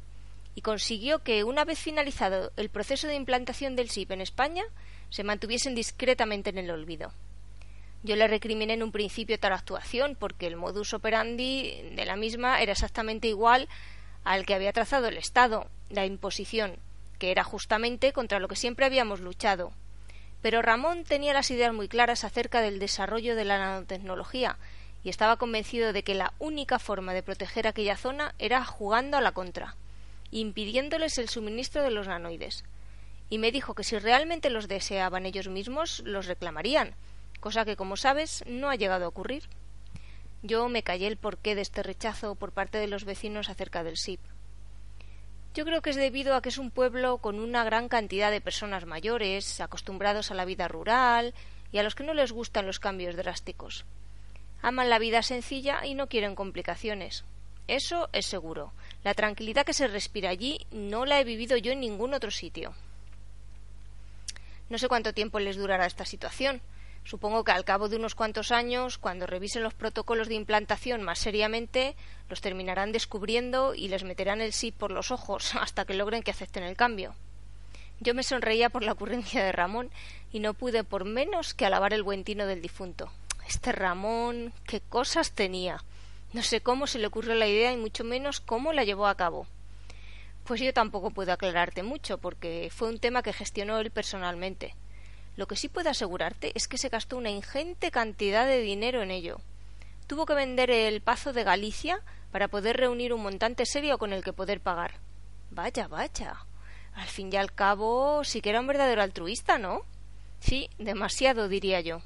y 0.53 0.61
consiguió 0.61 1.19
que, 1.19 1.43
una 1.43 1.65
vez 1.65 1.79
finalizado 1.79 2.51
el 2.57 2.69
proceso 2.69 3.07
de 3.07 3.15
implantación 3.15 3.75
del 3.75 3.89
SIP 3.89 4.11
en 4.11 4.21
España, 4.21 4.63
se 5.09 5.23
mantuviesen 5.23 5.75
discretamente 5.75 6.49
en 6.49 6.57
el 6.57 6.71
olvido. 6.71 7.11
Yo 8.03 8.15
le 8.15 8.27
recriminé 8.27 8.73
en 8.73 8.83
un 8.83 8.91
principio 8.91 9.39
tal 9.39 9.53
actuación 9.53 10.15
porque 10.19 10.47
el 10.47 10.55
modus 10.55 10.93
operandi 10.93 11.91
de 11.95 12.05
la 12.05 12.15
misma 12.15 12.61
era 12.61 12.73
exactamente 12.73 13.27
igual 13.27 13.67
al 14.23 14.45
que 14.45 14.53
había 14.53 14.73
trazado 14.73 15.07
el 15.07 15.17
Estado, 15.17 15.67
la 15.89 16.05
imposición, 16.05 16.77
que 17.17 17.31
era 17.31 17.43
justamente 17.43 18.13
contra 18.13 18.39
lo 18.39 18.47
que 18.47 18.55
siempre 18.55 18.85
habíamos 18.85 19.19
luchado. 19.19 19.73
Pero 20.41 20.61
Ramón 20.61 21.03
tenía 21.03 21.33
las 21.33 21.51
ideas 21.51 21.73
muy 21.73 21.87
claras 21.87 22.23
acerca 22.23 22.61
del 22.61 22.79
desarrollo 22.79 23.35
de 23.35 23.45
la 23.45 23.57
nanotecnología 23.57 24.57
y 25.03 25.09
estaba 25.09 25.37
convencido 25.37 25.93
de 25.93 26.03
que 26.03 26.15
la 26.15 26.33
única 26.39 26.79
forma 26.79 27.13
de 27.13 27.23
proteger 27.23 27.67
aquella 27.67 27.97
zona 27.97 28.35
era 28.39 28.63
jugando 28.65 29.17
a 29.17 29.21
la 29.21 29.31
contra, 29.31 29.75
impidiéndoles 30.31 31.17
el 31.17 31.29
suministro 31.29 31.83
de 31.83 31.91
los 31.91 32.07
nanoides 32.07 32.63
y 33.29 33.37
me 33.37 33.51
dijo 33.51 33.73
que 33.73 33.83
si 33.83 33.97
realmente 33.99 34.49
los 34.49 34.67
deseaban 34.67 35.25
ellos 35.25 35.47
mismos, 35.47 36.01
los 36.05 36.27
reclamarían, 36.27 36.95
cosa 37.39 37.65
que, 37.65 37.75
como 37.75 37.97
sabes, 37.97 38.43
no 38.47 38.69
ha 38.69 38.75
llegado 38.75 39.05
a 39.05 39.09
ocurrir. 39.09 39.43
Yo 40.43 40.69
me 40.69 40.83
callé 40.83 41.07
el 41.07 41.17
porqué 41.17 41.55
de 41.55 41.61
este 41.61 41.83
rechazo 41.83 42.35
por 42.35 42.51
parte 42.51 42.77
de 42.77 42.87
los 42.87 43.03
vecinos 43.03 43.49
acerca 43.49 43.83
del 43.83 43.97
SIP. 43.97 44.21
Yo 45.57 45.65
creo 45.65 45.81
que 45.81 45.89
es 45.89 45.95
debido 45.95 46.35
a 46.35 46.41
que 46.43 46.49
es 46.49 46.59
un 46.59 46.69
pueblo 46.69 47.17
con 47.17 47.39
una 47.39 47.63
gran 47.63 47.89
cantidad 47.89 48.29
de 48.29 48.41
personas 48.41 48.85
mayores, 48.85 49.59
acostumbrados 49.59 50.29
a 50.29 50.35
la 50.35 50.45
vida 50.45 50.67
rural 50.67 51.33
y 51.71 51.79
a 51.79 51.83
los 51.83 51.95
que 51.95 52.03
no 52.03 52.13
les 52.13 52.31
gustan 52.31 52.67
los 52.67 52.79
cambios 52.79 53.15
drásticos. 53.15 53.83
Aman 54.61 54.91
la 54.91 54.99
vida 54.99 55.23
sencilla 55.23 55.83
y 55.83 55.95
no 55.95 56.09
quieren 56.09 56.35
complicaciones. 56.35 57.23
Eso 57.67 58.07
es 58.13 58.27
seguro. 58.27 58.71
La 59.03 59.15
tranquilidad 59.15 59.65
que 59.65 59.73
se 59.73 59.87
respira 59.87 60.29
allí 60.29 60.59
no 60.69 61.07
la 61.07 61.19
he 61.19 61.23
vivido 61.23 61.57
yo 61.57 61.71
en 61.71 61.79
ningún 61.79 62.13
otro 62.13 62.29
sitio. 62.29 62.75
No 64.69 64.77
sé 64.77 64.87
cuánto 64.87 65.11
tiempo 65.11 65.39
les 65.39 65.57
durará 65.57 65.87
esta 65.87 66.05
situación. 66.05 66.61
Supongo 67.07 67.45
que 67.45 67.53
al 67.53 67.63
cabo 67.63 67.87
de 67.87 67.95
unos 67.95 68.15
cuantos 68.15 68.51
años, 68.51 68.97
cuando 68.97 69.27
revisen 69.27 69.63
los 69.63 69.73
protocolos 69.73 70.27
de 70.27 70.35
implantación 70.35 71.03
más 71.03 71.19
seriamente, 71.19 71.95
los 72.27 72.41
terminarán 72.41 72.91
descubriendo 72.91 73.73
y 73.73 73.87
les 73.87 74.03
meterán 74.03 74.41
el 74.41 74.51
sí 74.51 74.73
por 74.73 74.91
los 74.91 75.09
ojos 75.09 75.55
hasta 75.61 75.85
que 75.85 75.93
logren 75.93 76.21
que 76.21 76.31
acepten 76.31 76.63
el 76.63 76.75
cambio. 76.75 77.15
Yo 78.01 78.13
me 78.13 78.23
sonreía 78.23 78.69
por 78.69 78.83
la 78.83 78.91
ocurrencia 78.91 79.41
de 79.41 79.53
Ramón 79.53 79.89
y 80.33 80.41
no 80.41 80.53
pude 80.53 80.83
por 80.83 81.05
menos 81.05 81.53
que 81.53 81.65
alabar 81.65 81.93
el 81.93 82.03
buen 82.03 82.25
tino 82.25 82.45
del 82.45 82.61
difunto. 82.61 83.09
Este 83.47 83.71
Ramón, 83.71 84.51
qué 84.65 84.81
cosas 84.81 85.31
tenía. 85.31 85.81
No 86.33 86.43
sé 86.43 86.59
cómo 86.59 86.87
se 86.87 86.99
le 86.99 87.07
ocurrió 87.07 87.35
la 87.35 87.47
idea 87.47 87.71
y 87.71 87.77
mucho 87.77 88.03
menos 88.03 88.41
cómo 88.41 88.73
la 88.73 88.83
llevó 88.83 89.07
a 89.07 89.15
cabo. 89.15 89.47
Pues 90.43 90.59
yo 90.59 90.73
tampoco 90.73 91.11
puedo 91.11 91.31
aclararte 91.31 91.83
mucho, 91.83 92.17
porque 92.17 92.69
fue 92.69 92.89
un 92.89 92.99
tema 92.99 93.23
que 93.23 93.31
gestionó 93.31 93.79
él 93.79 93.91
personalmente. 93.91 94.75
Lo 95.37 95.47
que 95.47 95.55
sí 95.55 95.69
puedo 95.69 95.89
asegurarte 95.89 96.51
es 96.55 96.67
que 96.67 96.79
se 96.79 96.89
gastó 96.89 97.15
una 97.15 97.29
ingente 97.29 97.91
cantidad 97.91 98.47
de 98.47 98.59
dinero 98.59 99.03
en 99.03 99.11
ello. 99.11 99.37
Tuvo 100.07 100.25
que 100.25 100.33
vender 100.33 100.71
el 100.71 100.99
Pazo 100.99 101.31
de 101.31 101.43
Galicia 101.43 102.01
para 102.31 102.47
poder 102.47 102.77
reunir 102.77 103.13
un 103.13 103.21
montante 103.21 103.65
serio 103.65 103.99
con 103.99 104.13
el 104.13 104.23
que 104.23 104.33
poder 104.33 104.61
pagar. 104.61 104.95
Vaya, 105.51 105.87
vaya. 105.87 106.37
Al 106.95 107.07
fin 107.07 107.31
y 107.31 107.35
al 107.35 107.53
cabo, 107.53 108.23
sí 108.23 108.41
que 108.41 108.49
era 108.49 108.59
un 108.59 108.67
verdadero 108.67 109.03
altruista, 109.03 109.59
¿no? 109.59 109.83
Sí, 110.39 110.69
demasiado, 110.79 111.47
diría 111.47 111.81
yo. 111.81 112.01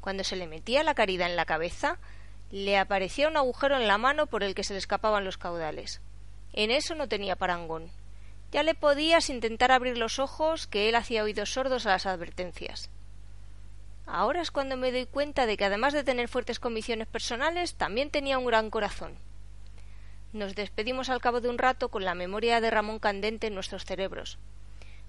Cuando 0.00 0.24
se 0.24 0.34
le 0.34 0.48
metía 0.48 0.82
la 0.82 0.94
caridad 0.94 1.30
en 1.30 1.36
la 1.36 1.46
cabeza, 1.46 1.98
le 2.50 2.78
aparecía 2.78 3.28
un 3.28 3.36
agujero 3.36 3.76
en 3.76 3.86
la 3.86 3.98
mano 3.98 4.26
por 4.26 4.42
el 4.42 4.56
que 4.56 4.64
se 4.64 4.72
le 4.72 4.78
escapaban 4.78 5.24
los 5.24 5.38
caudales. 5.38 6.00
En 6.52 6.72
eso 6.72 6.96
no 6.96 7.06
tenía 7.06 7.36
parangón. 7.36 7.90
Ya 8.52 8.62
le 8.62 8.74
podías 8.74 9.28
intentar 9.28 9.72
abrir 9.72 9.98
los 9.98 10.18
ojos 10.18 10.66
que 10.66 10.88
él 10.88 10.94
hacía 10.94 11.24
oídos 11.24 11.52
sordos 11.52 11.86
a 11.86 11.90
las 11.90 12.06
advertencias. 12.06 12.90
Ahora 14.06 14.40
es 14.40 14.52
cuando 14.52 14.76
me 14.76 14.92
doy 14.92 15.06
cuenta 15.06 15.46
de 15.46 15.56
que 15.56 15.64
además 15.64 15.92
de 15.92 16.04
tener 16.04 16.28
fuertes 16.28 16.60
convicciones 16.60 17.08
personales, 17.08 17.74
también 17.74 18.10
tenía 18.10 18.38
un 18.38 18.46
gran 18.46 18.70
corazón. 18.70 19.18
Nos 20.32 20.54
despedimos 20.54 21.08
al 21.08 21.20
cabo 21.20 21.40
de 21.40 21.48
un 21.48 21.58
rato 21.58 21.88
con 21.88 22.04
la 22.04 22.14
memoria 22.14 22.60
de 22.60 22.70
Ramón 22.70 23.00
candente 23.00 23.48
en 23.48 23.54
nuestros 23.54 23.84
cerebros. 23.84 24.38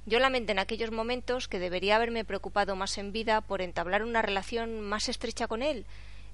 Yo 0.07 0.19
lamenté 0.19 0.53
en 0.53 0.59
aquellos 0.59 0.89
momentos 0.89 1.47
que 1.47 1.59
debería 1.59 1.97
haberme 1.97 2.25
preocupado 2.25 2.75
más 2.75 2.97
en 2.97 3.11
vida 3.11 3.41
por 3.41 3.61
entablar 3.61 4.03
una 4.03 4.21
relación 4.21 4.81
más 4.81 5.09
estrecha 5.09 5.47
con 5.47 5.61
él, 5.61 5.85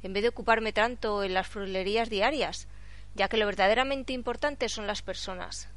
en 0.03 0.13
vez 0.13 0.21
de 0.21 0.29
ocuparme 0.29 0.73
tanto 0.73 1.23
en 1.23 1.33
las 1.33 1.47
frulerías 1.47 2.09
diarias, 2.09 2.67
ya 3.15 3.27
que 3.27 3.37
lo 3.37 3.45
verdaderamente 3.45 4.13
importante 4.13 4.69
son 4.69 4.85
las 4.85 5.01
personas. 5.01 5.72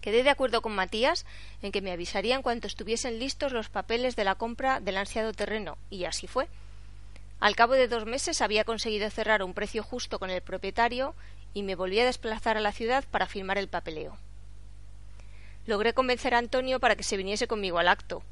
Quedé 0.00 0.22
de 0.22 0.30
acuerdo 0.30 0.62
con 0.62 0.74
Matías 0.74 1.26
en 1.62 1.72
que 1.72 1.82
me 1.82 1.92
avisaría 1.92 2.36
en 2.36 2.42
cuanto 2.42 2.66
estuviesen 2.66 3.18
listos 3.18 3.52
los 3.52 3.68
papeles 3.68 4.16
de 4.16 4.24
la 4.24 4.36
compra 4.36 4.80
del 4.80 4.96
ansiado 4.96 5.32
terreno, 5.32 5.76
y 5.90 6.04
así 6.04 6.26
fue. 6.26 6.48
Al 7.40 7.56
cabo 7.56 7.74
de 7.74 7.88
dos 7.88 8.06
meses 8.06 8.40
había 8.40 8.64
conseguido 8.64 9.08
cerrar 9.10 9.42
un 9.42 9.54
precio 9.54 9.82
justo 9.82 10.18
con 10.18 10.30
el 10.30 10.42
propietario 10.42 11.14
y 11.54 11.62
me 11.62 11.74
volví 11.74 11.98
a 12.00 12.04
desplazar 12.04 12.56
a 12.56 12.60
la 12.60 12.72
ciudad 12.72 13.04
para 13.10 13.26
firmar 13.26 13.58
el 13.58 13.68
papeleo. 13.68 14.16
Logré 15.66 15.92
convencer 15.92 16.34
a 16.34 16.38
Antonio 16.38 16.80
para 16.80 16.96
que 16.96 17.02
se 17.02 17.16
viniese 17.16 17.46
conmigo 17.46 17.78
al 17.78 17.88
acto. 17.88 18.22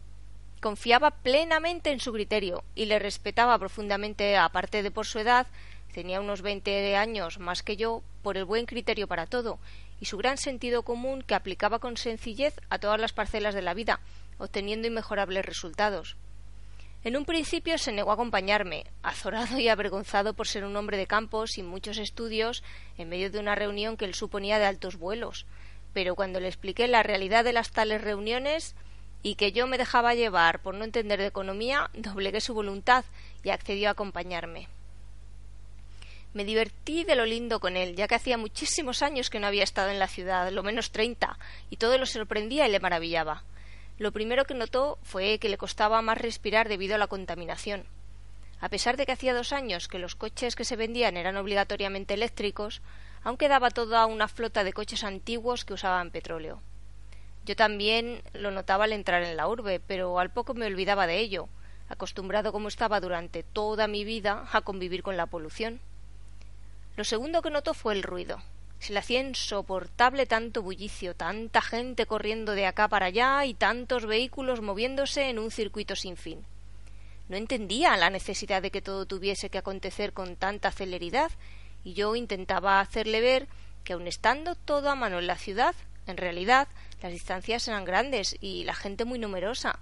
Confiaba 0.61 1.11
plenamente 1.11 1.91
en 1.91 2.01
su 2.01 2.13
criterio 2.13 2.65
y 2.75 2.87
le 2.87 2.99
respetaba 2.99 3.59
profundamente, 3.59 4.37
aparte 4.37 4.83
de 4.83 4.91
por 4.91 5.07
su 5.07 5.19
edad, 5.19 5.47
tenía 5.93 6.21
unos 6.21 6.43
veinte 6.43 6.97
años 6.97 7.39
más 7.39 7.63
que 7.63 7.77
yo, 7.77 8.03
por 8.23 8.37
el 8.37 8.45
buen 8.45 8.67
criterio 8.67 9.07
para 9.07 9.27
todo 9.27 9.59
y 10.01 10.07
su 10.07 10.17
gran 10.17 10.39
sentido 10.39 10.83
común 10.83 11.23
que 11.23 11.35
aplicaba 11.35 11.79
con 11.79 11.97
sencillez 11.97 12.55
a 12.71 12.79
todas 12.79 13.01
las 13.01 13.13
parcelas 13.13 13.55
de 13.55 13.63
la 13.63 13.75
vida, 13.75 14.01
obteniendo 14.39 14.87
inmejorables 14.87 15.45
resultados. 15.45 16.17
En 17.05 17.17
un 17.17 17.25
principio 17.25 17.79
se 17.79 17.93
negó 17.93 18.11
a 18.11 18.15
acompañarme, 18.15 18.85
azorado 19.03 19.61
y 19.61 19.69
avergonzado 19.69 20.35
por 20.35 20.49
ser 20.49 20.65
un 20.65 20.77
hombre 20.77 20.97
de 20.97 21.07
campo 21.07 21.47
sin 21.47 21.67
muchos 21.67 21.99
estudios, 21.99 22.65
en 22.99 23.09
medio 23.09 23.31
de 23.31 23.39
una 23.39 23.55
reunión 23.55 23.97
que 23.97 24.07
él 24.07 24.15
suponía 24.15 24.59
de 24.59 24.65
altos 24.65 24.97
vuelos. 24.97 25.47
Pero 25.93 26.17
cuando 26.17 26.41
le 26.41 26.49
expliqué 26.49 26.89
la 26.89 27.05
realidad 27.05 27.45
de 27.45 27.53
las 27.53 27.71
tales 27.71 28.03
reuniones 28.03 28.75
y 29.23 29.37
que 29.37 29.53
yo 29.53 29.67
me 29.67 29.79
dejaba 29.79 30.15
llevar 30.15 30.61
por 30.63 30.75
no 30.75 30.85
entender 30.85 31.21
de 31.21 31.27
economía, 31.27 31.91
doblegué 31.95 32.41
su 32.41 32.55
voluntad 32.55 33.05
y 33.45 33.51
accedió 33.51 33.89
a 33.89 33.93
acompañarme. 33.93 34.69
Me 36.37 36.45
divertí 36.45 37.05
de 37.05 37.17
lo 37.17 37.25
lindo 37.25 37.61
con 37.61 37.79
él, 37.79 37.97
ya 37.97 38.07
que 38.09 38.15
hacía 38.15 38.37
muchísimos 38.37 39.01
años 39.01 39.31
que 39.31 39.41
no 39.41 39.47
había 39.47 39.65
estado 39.65 39.89
en 39.89 39.99
la 39.99 40.07
ciudad, 40.07 40.53
lo 40.53 40.63
menos 40.63 40.91
treinta, 40.91 41.39
y 41.71 41.79
todo 41.79 41.97
lo 41.97 42.05
sorprendía 42.05 42.69
y 42.69 42.71
le 42.71 42.79
maravillaba. 42.79 43.45
Lo 43.97 44.13
primero 44.13 44.45
que 44.45 44.53
notó 44.53 44.99
fue 45.03 45.39
que 45.39 45.49
le 45.49 45.57
costaba 45.57 46.03
más 46.03 46.19
respirar 46.19 46.69
debido 46.69 46.95
a 46.95 46.99
la 46.99 47.07
contaminación. 47.07 47.87
A 48.61 48.69
pesar 48.69 48.99
de 48.99 49.07
que 49.07 49.13
hacía 49.13 49.33
dos 49.33 49.55
años 49.55 49.89
que 49.89 49.99
los 49.99 50.15
coches 50.15 50.57
que 50.57 50.67
se 50.67 50.77
vendían 50.77 51.17
eran 51.17 51.39
obligatoriamente 51.39 52.13
eléctricos, 52.13 52.83
aún 53.23 53.39
quedaba 53.39 53.71
toda 53.71 54.05
una 54.05 54.29
flota 54.29 54.63
de 54.63 54.75
coches 54.75 55.05
antiguos 55.05 55.65
que 55.65 55.73
usaban 55.73 56.11
petróleo. 56.11 56.61
Yo 57.47 57.57
también 57.57 58.23
lo 58.35 58.51
notaba 58.51 58.85
al 58.85 58.93
entrar 58.93 59.23
en 59.23 59.39
la 59.39 59.49
urbe, 59.49 59.81
pero 59.81 60.19
al 60.19 60.31
poco 60.31 60.53
me 60.53 60.67
olvidaba 60.67 61.07
de 61.07 61.19
ello, 61.19 61.49
acostumbrado 61.89 62.53
como 62.53 62.69
estaba 62.69 63.01
durante 63.01 63.43
toda 63.43 63.89
mi 63.89 64.05
vida 64.05 64.47
a 64.53 64.61
convivir 64.61 65.03
con 65.03 65.17
la 65.17 65.25
polución. 65.25 65.81
Lo 66.97 67.05
segundo 67.05 67.43
que 67.43 67.51
notó 67.51 67.75
fue 67.75 67.93
el 67.93 68.03
ruido. 68.03 68.43
Se 68.79 68.93
le 68.93 69.01
hacía 69.01 69.21
insoportable 69.21 70.27
tanto 70.27 70.63
bullicio, 70.63 71.15
tanta 71.15 71.61
gente 71.61 72.07
corriendo 72.07 72.53
de 72.53 72.67
acá 72.67 72.89
para 72.89 73.07
allá 73.07 73.45
y 73.45 73.55
tantos 73.55 74.07
vehículos 74.07 74.63
moviéndose 74.63 75.29
en 75.29 75.39
un 75.39 75.51
circuito 75.51 75.95
sin 75.95 76.17
fin. 76.17 76.45
No 77.29 77.37
entendía 77.37 77.97
la 77.97 78.09
necesidad 78.09 78.63
de 78.63 78.71
que 78.71 78.83
todo 78.83 79.05
tuviese 79.05 79.51
que 79.51 79.59
acontecer 79.59 80.13
con 80.13 80.37
tanta 80.37 80.71
celeridad, 80.71 81.31
y 81.85 81.95
yo 81.95 82.17
intentaba 82.17 82.81
hacerle 82.81 83.21
ver 83.21 83.49
que 83.85 83.93
aun 83.93 84.07
estando 84.07 84.55
todo 84.55 84.91
a 84.91 84.95
mano 84.95 85.19
en 85.19 85.27
la 85.27 85.37
ciudad, 85.37 85.75
en 86.07 86.17
realidad 86.17 86.69
las 87.03 87.13
distancias 87.13 87.69
eran 87.69 87.85
grandes 87.85 88.37
y 88.41 88.65
la 88.65 88.75
gente 88.75 89.05
muy 89.05 89.19
numerosa, 89.19 89.79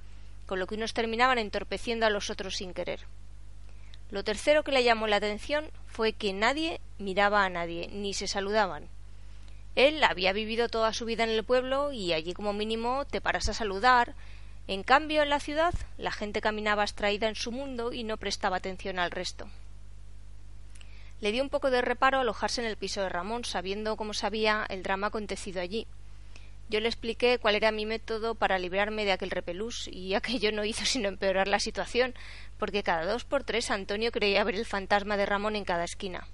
con 0.46 0.58
lo 0.58 0.66
que 0.66 0.74
unos 0.74 0.94
terminaban 0.94 1.38
entorpeciendo 1.38 2.06
a 2.06 2.10
los 2.10 2.28
otros 2.28 2.56
sin 2.56 2.74
querer. 2.74 3.00
Lo 4.10 4.24
tercero 4.24 4.62
que 4.62 4.72
le 4.72 4.84
llamó 4.84 5.06
la 5.06 5.16
atención 5.16 5.70
fue 5.86 6.12
que 6.12 6.32
nadie 6.32 6.80
miraba 6.98 7.44
a 7.44 7.48
nadie, 7.48 7.88
ni 7.92 8.14
se 8.14 8.26
saludaban. 8.26 8.88
Él 9.74 10.04
había 10.04 10.32
vivido 10.32 10.68
toda 10.68 10.92
su 10.92 11.04
vida 11.04 11.24
en 11.24 11.30
el 11.30 11.44
pueblo 11.44 11.92
y 11.92 12.12
allí 12.12 12.32
como 12.32 12.52
mínimo 12.52 13.04
te 13.06 13.20
paras 13.20 13.48
a 13.48 13.54
saludar. 13.54 14.14
En 14.68 14.82
cambio, 14.82 15.22
en 15.22 15.30
la 15.30 15.40
ciudad 15.40 15.74
la 15.98 16.12
gente 16.12 16.40
caminaba 16.40 16.82
abstraída 16.82 17.28
en 17.28 17.34
su 17.34 17.50
mundo 17.50 17.92
y 17.92 18.04
no 18.04 18.16
prestaba 18.16 18.56
atención 18.56 18.98
al 18.98 19.10
resto. 19.10 19.48
Le 21.20 21.32
dio 21.32 21.42
un 21.42 21.50
poco 21.50 21.70
de 21.70 21.82
reparo 21.82 22.20
alojarse 22.20 22.60
en 22.60 22.68
el 22.68 22.76
piso 22.76 23.00
de 23.02 23.08
Ramón, 23.08 23.44
sabiendo 23.44 23.96
como 23.96 24.14
sabía 24.14 24.64
el 24.68 24.82
drama 24.82 25.08
acontecido 25.08 25.60
allí. 25.60 25.86
Yo 26.68 26.80
le 26.80 26.88
expliqué 26.88 27.38
cuál 27.38 27.56
era 27.56 27.72
mi 27.72 27.84
método 27.84 28.34
para 28.34 28.58
librarme 28.58 29.04
de 29.04 29.12
aquel 29.12 29.30
repelús 29.30 29.88
y 29.88 30.14
aquello 30.14 30.52
no 30.52 30.64
hizo 30.64 30.84
sino 30.84 31.08
empeorar 31.08 31.48
la 31.48 31.60
situación, 31.60 32.14
porque 32.58 32.82
cada 32.82 33.04
dos 33.04 33.24
por 33.24 33.44
tres 33.44 33.70
Antonio 33.70 34.12
creía 34.12 34.44
ver 34.44 34.54
el 34.54 34.66
fantasma 34.66 35.16
de 35.16 35.26
Ramón 35.26 35.56
en 35.56 35.64
cada 35.64 35.84
esquina. 35.84 36.26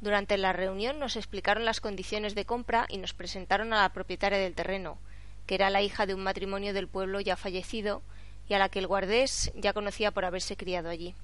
Durante 0.00 0.38
la 0.38 0.52
reunión 0.52 0.98
nos 0.98 1.16
explicaron 1.16 1.66
las 1.66 1.80
condiciones 1.80 2.34
de 2.34 2.46
compra 2.46 2.86
y 2.88 2.96
nos 2.96 3.12
presentaron 3.12 3.72
a 3.72 3.82
la 3.82 3.92
propietaria 3.92 4.38
del 4.38 4.54
terreno, 4.54 4.98
que 5.46 5.54
era 5.54 5.68
la 5.68 5.82
hija 5.82 6.06
de 6.06 6.14
un 6.14 6.22
matrimonio 6.22 6.72
del 6.72 6.88
pueblo 6.88 7.20
ya 7.20 7.36
fallecido 7.36 8.02
y 8.48 8.54
a 8.54 8.58
la 8.58 8.70
que 8.70 8.78
el 8.78 8.86
guardés 8.86 9.52
ya 9.54 9.74
conocía 9.74 10.10
por 10.10 10.24
haberse 10.24 10.56
criado 10.56 10.88
allí. 10.88 11.14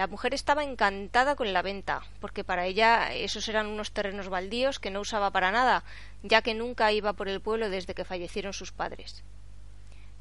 La 0.00 0.06
mujer 0.06 0.32
estaba 0.32 0.64
encantada 0.64 1.36
con 1.36 1.52
la 1.52 1.60
venta, 1.60 2.00
porque 2.20 2.42
para 2.42 2.64
ella 2.64 3.12
esos 3.12 3.46
eran 3.50 3.66
unos 3.66 3.92
terrenos 3.92 4.30
baldíos 4.30 4.78
que 4.78 4.90
no 4.90 5.00
usaba 5.00 5.30
para 5.30 5.50
nada, 5.50 5.84
ya 6.22 6.40
que 6.40 6.54
nunca 6.54 6.90
iba 6.90 7.12
por 7.12 7.28
el 7.28 7.42
pueblo 7.42 7.68
desde 7.68 7.92
que 7.92 8.06
fallecieron 8.06 8.54
sus 8.54 8.72
padres. 8.72 9.22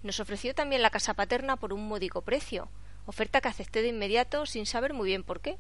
Nos 0.04 0.20
ofreció 0.20 0.54
también 0.54 0.82
la 0.82 0.90
casa 0.90 1.14
paterna 1.14 1.56
por 1.56 1.72
un 1.72 1.88
módico 1.88 2.24
precio, 2.24 2.68
oferta 3.06 3.40
que 3.40 3.48
acepté 3.48 3.82
de 3.82 3.88
inmediato 3.88 4.46
sin 4.46 4.66
saber 4.66 4.94
muy 4.94 5.08
bien 5.08 5.24
por 5.24 5.40
qué. 5.40 5.58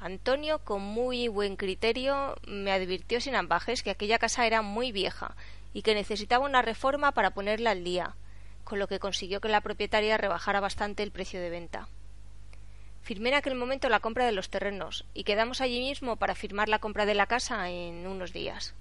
Antonio, 0.00 0.58
con 0.64 0.82
muy 0.82 1.28
buen 1.28 1.54
criterio, 1.54 2.34
me 2.44 2.72
advirtió 2.72 3.20
sin 3.20 3.36
ambajes 3.36 3.84
que 3.84 3.90
aquella 3.90 4.18
casa 4.18 4.48
era 4.48 4.62
muy 4.62 4.90
vieja 4.90 5.36
y 5.72 5.82
que 5.82 5.94
necesitaba 5.94 6.44
una 6.44 6.62
reforma 6.62 7.12
para 7.12 7.30
ponerla 7.30 7.70
al 7.70 7.84
día, 7.84 8.16
con 8.64 8.80
lo 8.80 8.88
que 8.88 8.98
consiguió 8.98 9.40
que 9.40 9.48
la 9.48 9.60
propietaria 9.60 10.16
rebajara 10.16 10.58
bastante 10.58 11.04
el 11.04 11.12
precio 11.12 11.40
de 11.40 11.50
venta. 11.50 11.88
Firmé 13.08 13.30
en 13.30 13.36
aquel 13.36 13.54
momento 13.54 13.88
la 13.88 14.00
compra 14.00 14.26
de 14.26 14.32
los 14.32 14.50
terrenos 14.50 15.06
y 15.14 15.24
quedamos 15.24 15.62
allí 15.62 15.80
mismo 15.80 16.16
para 16.16 16.34
firmar 16.34 16.68
la 16.68 16.78
compra 16.78 17.06
de 17.06 17.14
la 17.14 17.24
casa 17.24 17.70
en 17.70 18.06
unos 18.06 18.34
días. 18.34 18.74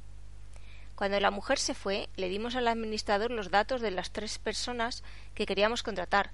Cuando 0.96 1.18
la 1.22 1.32
mujer 1.32 1.58
se 1.60 1.74
fue, 1.74 2.10
le 2.18 2.28
dimos 2.28 2.58
al 2.58 2.68
administrador 2.68 3.32
los 3.32 3.52
datos 3.52 3.80
de 3.80 3.90
las 3.90 4.12
tres 4.12 4.38
personas 4.38 5.02
que 5.34 5.46
queríamos 5.46 5.82
contratar, 5.82 6.32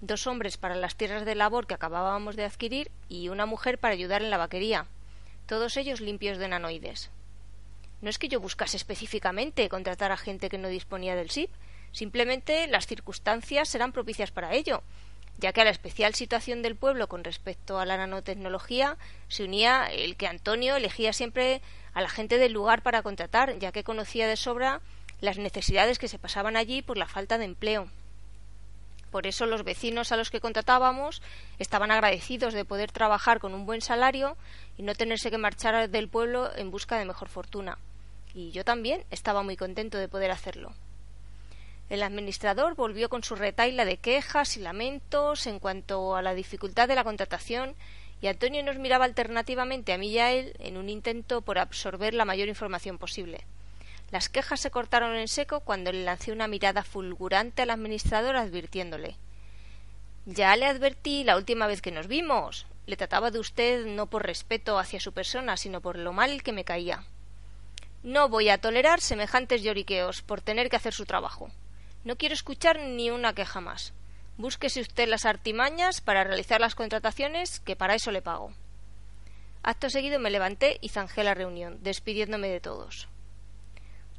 dos 0.00 0.26
hombres 0.26 0.56
para 0.56 0.74
las 0.74 0.96
tierras 0.96 1.24
de 1.24 1.36
labor 1.36 1.68
que 1.68 1.74
acabábamos 1.74 2.34
de 2.34 2.46
adquirir 2.46 2.90
y 3.08 3.28
una 3.28 3.46
mujer 3.46 3.78
para 3.78 3.94
ayudar 3.94 4.22
en 4.22 4.30
la 4.30 4.38
vaquería, 4.38 4.88
todos 5.46 5.76
ellos 5.76 6.00
limpios 6.00 6.38
de 6.38 6.48
nanoides. 6.48 7.12
No 8.00 8.10
es 8.10 8.18
que 8.18 8.26
yo 8.26 8.40
buscase 8.40 8.76
específicamente 8.76 9.68
contratar 9.68 10.10
a 10.10 10.16
gente 10.16 10.48
que 10.48 10.58
no 10.58 10.66
disponía 10.66 11.14
del 11.14 11.30
SIP, 11.30 11.50
simplemente 11.92 12.66
las 12.66 12.88
circunstancias 12.88 13.72
eran 13.76 13.92
propicias 13.92 14.32
para 14.32 14.52
ello, 14.52 14.82
ya 15.38 15.52
que 15.52 15.60
a 15.60 15.64
la 15.64 15.70
especial 15.70 16.14
situación 16.14 16.62
del 16.62 16.76
pueblo 16.76 17.08
con 17.08 17.24
respecto 17.24 17.78
a 17.78 17.86
la 17.86 17.96
nanotecnología 17.96 18.96
se 19.28 19.44
unía 19.44 19.86
el 19.90 20.16
que 20.16 20.26
Antonio 20.26 20.76
elegía 20.76 21.12
siempre 21.12 21.60
a 21.92 22.00
la 22.00 22.08
gente 22.08 22.38
del 22.38 22.52
lugar 22.52 22.82
para 22.82 23.02
contratar, 23.02 23.58
ya 23.58 23.72
que 23.72 23.84
conocía 23.84 24.28
de 24.28 24.36
sobra 24.36 24.80
las 25.20 25.38
necesidades 25.38 25.98
que 25.98 26.08
se 26.08 26.18
pasaban 26.18 26.56
allí 26.56 26.82
por 26.82 26.96
la 26.96 27.06
falta 27.06 27.38
de 27.38 27.46
empleo. 27.46 27.88
Por 29.10 29.26
eso 29.26 29.46
los 29.46 29.64
vecinos 29.64 30.12
a 30.12 30.16
los 30.16 30.30
que 30.30 30.40
contratábamos 30.40 31.22
estaban 31.58 31.90
agradecidos 31.90 32.52
de 32.52 32.64
poder 32.64 32.92
trabajar 32.92 33.38
con 33.38 33.54
un 33.54 33.64
buen 33.64 33.80
salario 33.80 34.36
y 34.76 34.82
no 34.82 34.94
tenerse 34.94 35.30
que 35.30 35.38
marchar 35.38 35.88
del 35.88 36.08
pueblo 36.08 36.50
en 36.56 36.70
busca 36.70 36.98
de 36.98 37.06
mejor 37.06 37.28
fortuna. 37.28 37.78
Y 38.34 38.50
yo 38.50 38.64
también 38.64 39.04
estaba 39.10 39.42
muy 39.42 39.56
contento 39.56 39.96
de 39.96 40.08
poder 40.08 40.30
hacerlo. 40.30 40.74
El 41.88 42.02
administrador 42.02 42.74
volvió 42.74 43.08
con 43.08 43.22
su 43.22 43.36
retaila 43.36 43.84
de 43.84 43.98
quejas 43.98 44.56
y 44.56 44.60
lamentos 44.60 45.46
en 45.46 45.60
cuanto 45.60 46.16
a 46.16 46.22
la 46.22 46.34
dificultad 46.34 46.88
de 46.88 46.96
la 46.96 47.04
contratación 47.04 47.76
y 48.20 48.26
Antonio 48.26 48.62
nos 48.64 48.78
miraba 48.78 49.04
alternativamente 49.04 49.92
a 49.92 49.98
mí 49.98 50.08
y 50.08 50.18
a 50.18 50.32
él 50.32 50.56
en 50.58 50.78
un 50.78 50.88
intento 50.88 51.42
por 51.42 51.58
absorber 51.58 52.12
la 52.14 52.24
mayor 52.24 52.48
información 52.48 52.98
posible. 52.98 53.44
Las 54.10 54.28
quejas 54.28 54.60
se 54.60 54.70
cortaron 54.70 55.14
en 55.14 55.28
seco 55.28 55.60
cuando 55.60 55.92
le 55.92 56.04
lancé 56.04 56.32
una 56.32 56.48
mirada 56.48 56.82
fulgurante 56.82 57.62
al 57.62 57.70
administrador 57.70 58.36
advirtiéndole 58.36 59.16
Ya 60.24 60.56
le 60.56 60.66
advertí 60.66 61.22
la 61.22 61.36
última 61.36 61.68
vez 61.68 61.82
que 61.82 61.92
nos 61.92 62.08
vimos. 62.08 62.66
Le 62.86 62.96
trataba 62.96 63.30
de 63.30 63.38
usted 63.38 63.86
no 63.86 64.06
por 64.06 64.26
respeto 64.26 64.78
hacia 64.78 64.98
su 64.98 65.12
persona, 65.12 65.56
sino 65.56 65.80
por 65.80 65.98
lo 65.98 66.12
mal 66.12 66.42
que 66.42 66.52
me 66.52 66.64
caía. 66.64 67.04
No 68.02 68.28
voy 68.28 68.48
a 68.48 68.58
tolerar 68.58 69.00
semejantes 69.00 69.62
lloriqueos 69.62 70.22
por 70.22 70.40
tener 70.40 70.68
que 70.68 70.76
hacer 70.76 70.94
su 70.94 71.04
trabajo. 71.04 71.50
No 72.06 72.14
quiero 72.14 72.34
escuchar 72.36 72.78
ni 72.78 73.10
una 73.10 73.32
queja 73.34 73.60
más. 73.60 73.92
Búsquese 74.36 74.80
usted 74.80 75.08
las 75.08 75.24
artimañas 75.24 76.00
para 76.00 76.22
realizar 76.22 76.60
las 76.60 76.76
contrataciones, 76.76 77.58
que 77.58 77.74
para 77.74 77.96
eso 77.96 78.12
le 78.12 78.22
pago. 78.22 78.52
Acto 79.64 79.90
seguido 79.90 80.20
me 80.20 80.30
levanté 80.30 80.78
y 80.80 80.90
zanjé 80.90 81.24
la 81.24 81.34
reunión, 81.34 81.82
despidiéndome 81.82 82.46
de 82.46 82.60
todos. 82.60 83.08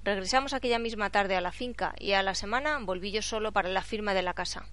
Regresamos 0.04 0.52
aquella 0.52 0.80
misma 0.80 1.12
tarde 1.12 1.38
a 1.38 1.42
la 1.42 1.54
finca 1.54 1.96
y 1.98 2.12
a 2.12 2.24
la 2.24 2.36
semana 2.36 2.78
volví 2.82 3.12
yo 3.12 3.22
solo 3.22 3.54
para 3.54 3.70
la 3.70 3.84
firma 3.84 4.14
de 4.14 4.22
la 4.22 4.34
casa. 4.34 4.66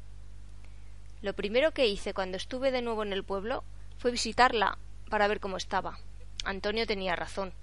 Lo 1.22 1.34
primero 1.34 1.70
que 1.70 1.86
hice 1.86 2.14
cuando 2.14 2.36
estuve 2.36 2.72
de 2.72 2.82
nuevo 2.82 3.04
en 3.04 3.12
el 3.12 3.22
pueblo 3.22 3.62
fue 3.96 4.10
visitarla 4.10 4.76
para 5.08 5.28
ver 5.28 5.38
cómo 5.38 5.56
estaba. 5.56 6.00
Antonio 6.44 6.84
tenía 6.84 7.14
razón. 7.14 7.54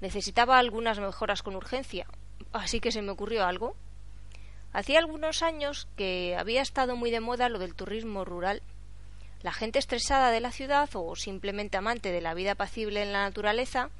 Necesitaba 0.00 0.60
algunas 0.60 1.00
mejoras 1.00 1.42
con 1.42 1.56
urgencia, 1.56 2.06
así 2.52 2.78
que 2.78 2.92
se 2.92 3.02
me 3.02 3.10
ocurrió 3.10 3.44
algo. 3.44 3.74
Hacía 4.72 5.00
algunos 5.00 5.42
años 5.42 5.86
que 5.96 6.34
había 6.38 6.62
estado 6.62 6.96
muy 6.96 7.10
de 7.10 7.20
moda 7.20 7.50
lo 7.50 7.58
del 7.58 7.74
turismo 7.74 8.24
rural. 8.24 8.62
La 9.42 9.52
gente 9.52 9.78
estresada 9.78 10.30
de 10.30 10.40
la 10.40 10.50
ciudad 10.50 10.88
o 10.94 11.14
simplemente 11.14 11.76
amante 11.76 12.10
de 12.10 12.20
la 12.20 12.32
vida 12.32 12.52
apacible 12.52 13.02
en 13.02 13.12
la 13.12 13.22
naturaleza 13.22 13.90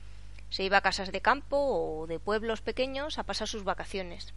se 0.49 0.65
iba 0.65 0.79
a 0.79 0.83
casas 0.83 1.13
de 1.13 1.21
campo 1.21 1.57
o 1.59 2.07
de 2.07 2.19
pueblos 2.19 2.63
pequeños 2.63 3.19
a 3.19 3.25
pasar 3.25 3.49
sus 3.49 3.65
vacaciones. 3.65 4.33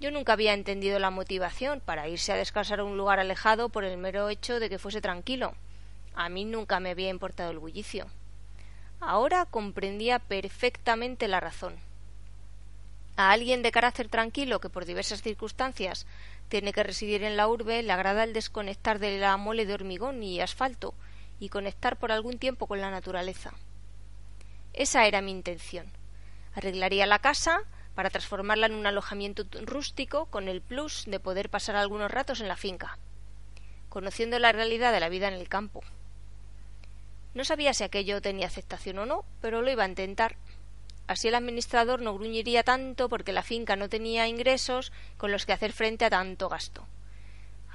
Yo 0.00 0.10
nunca 0.10 0.32
había 0.32 0.54
entendido 0.54 0.98
la 0.98 1.10
motivación 1.10 1.80
para 1.80 2.08
irse 2.08 2.32
a 2.32 2.36
descansar 2.36 2.80
a 2.80 2.84
un 2.84 2.96
lugar 2.96 3.20
alejado 3.20 3.68
por 3.68 3.84
el 3.84 3.96
mero 3.96 4.28
hecho 4.28 4.60
de 4.60 4.68
que 4.68 4.78
fuese 4.78 5.00
tranquilo. 5.00 5.54
A 6.14 6.28
mí 6.28 6.44
nunca 6.44 6.80
me 6.80 6.90
había 6.90 7.10
importado 7.10 7.50
el 7.50 7.58
bullicio. 7.58 8.06
Ahora 9.00 9.46
comprendía 9.46 10.18
perfectamente 10.18 11.28
la 11.28 11.40
razón. 11.40 11.76
A 13.16 13.30
alguien 13.30 13.62
de 13.62 13.70
carácter 13.70 14.08
tranquilo 14.08 14.60
que 14.60 14.68
por 14.68 14.86
diversas 14.86 15.22
circunstancias 15.22 16.06
tiene 16.48 16.72
que 16.72 16.82
residir 16.82 17.22
en 17.22 17.36
la 17.36 17.46
urbe 17.46 17.82
le 17.82 17.92
agrada 17.92 18.24
el 18.24 18.32
desconectar 18.32 18.98
de 18.98 19.18
la 19.18 19.36
mole 19.36 19.66
de 19.66 19.74
hormigón 19.74 20.22
y 20.22 20.40
asfalto 20.40 20.94
y 21.38 21.48
conectar 21.48 21.96
por 21.96 22.10
algún 22.10 22.38
tiempo 22.38 22.66
con 22.66 22.80
la 22.80 22.90
naturaleza. 22.90 23.52
Esa 24.72 25.06
era 25.06 25.22
mi 25.22 25.30
intención. 25.30 25.86
Arreglaría 26.54 27.06
la 27.06 27.20
casa 27.20 27.62
para 27.94 28.10
transformarla 28.10 28.66
en 28.66 28.74
un 28.74 28.86
alojamiento 28.86 29.44
rústico 29.62 30.26
con 30.26 30.48
el 30.48 30.60
plus 30.60 31.04
de 31.06 31.20
poder 31.20 31.48
pasar 31.48 31.76
algunos 31.76 32.10
ratos 32.10 32.40
en 32.40 32.48
la 32.48 32.56
finca, 32.56 32.98
conociendo 33.88 34.38
la 34.40 34.50
realidad 34.50 34.92
de 34.92 34.98
la 34.98 35.08
vida 35.08 35.28
en 35.28 35.34
el 35.34 35.48
campo. 35.48 35.82
No 37.34 37.44
sabía 37.44 37.74
si 37.74 37.84
aquello 37.84 38.20
tenía 38.20 38.48
aceptación 38.48 38.98
o 38.98 39.06
no, 39.06 39.24
pero 39.40 39.62
lo 39.62 39.70
iba 39.70 39.84
a 39.84 39.88
intentar. 39.88 40.36
Así 41.06 41.28
el 41.28 41.34
administrador 41.34 42.00
no 42.00 42.14
gruñiría 42.14 42.62
tanto 42.62 43.08
porque 43.08 43.32
la 43.32 43.42
finca 43.42 43.76
no 43.76 43.88
tenía 43.88 44.26
ingresos 44.26 44.92
con 45.16 45.32
los 45.32 45.44
que 45.44 45.52
hacer 45.52 45.72
frente 45.72 46.04
a 46.06 46.10
tanto 46.10 46.48
gasto. 46.48 46.86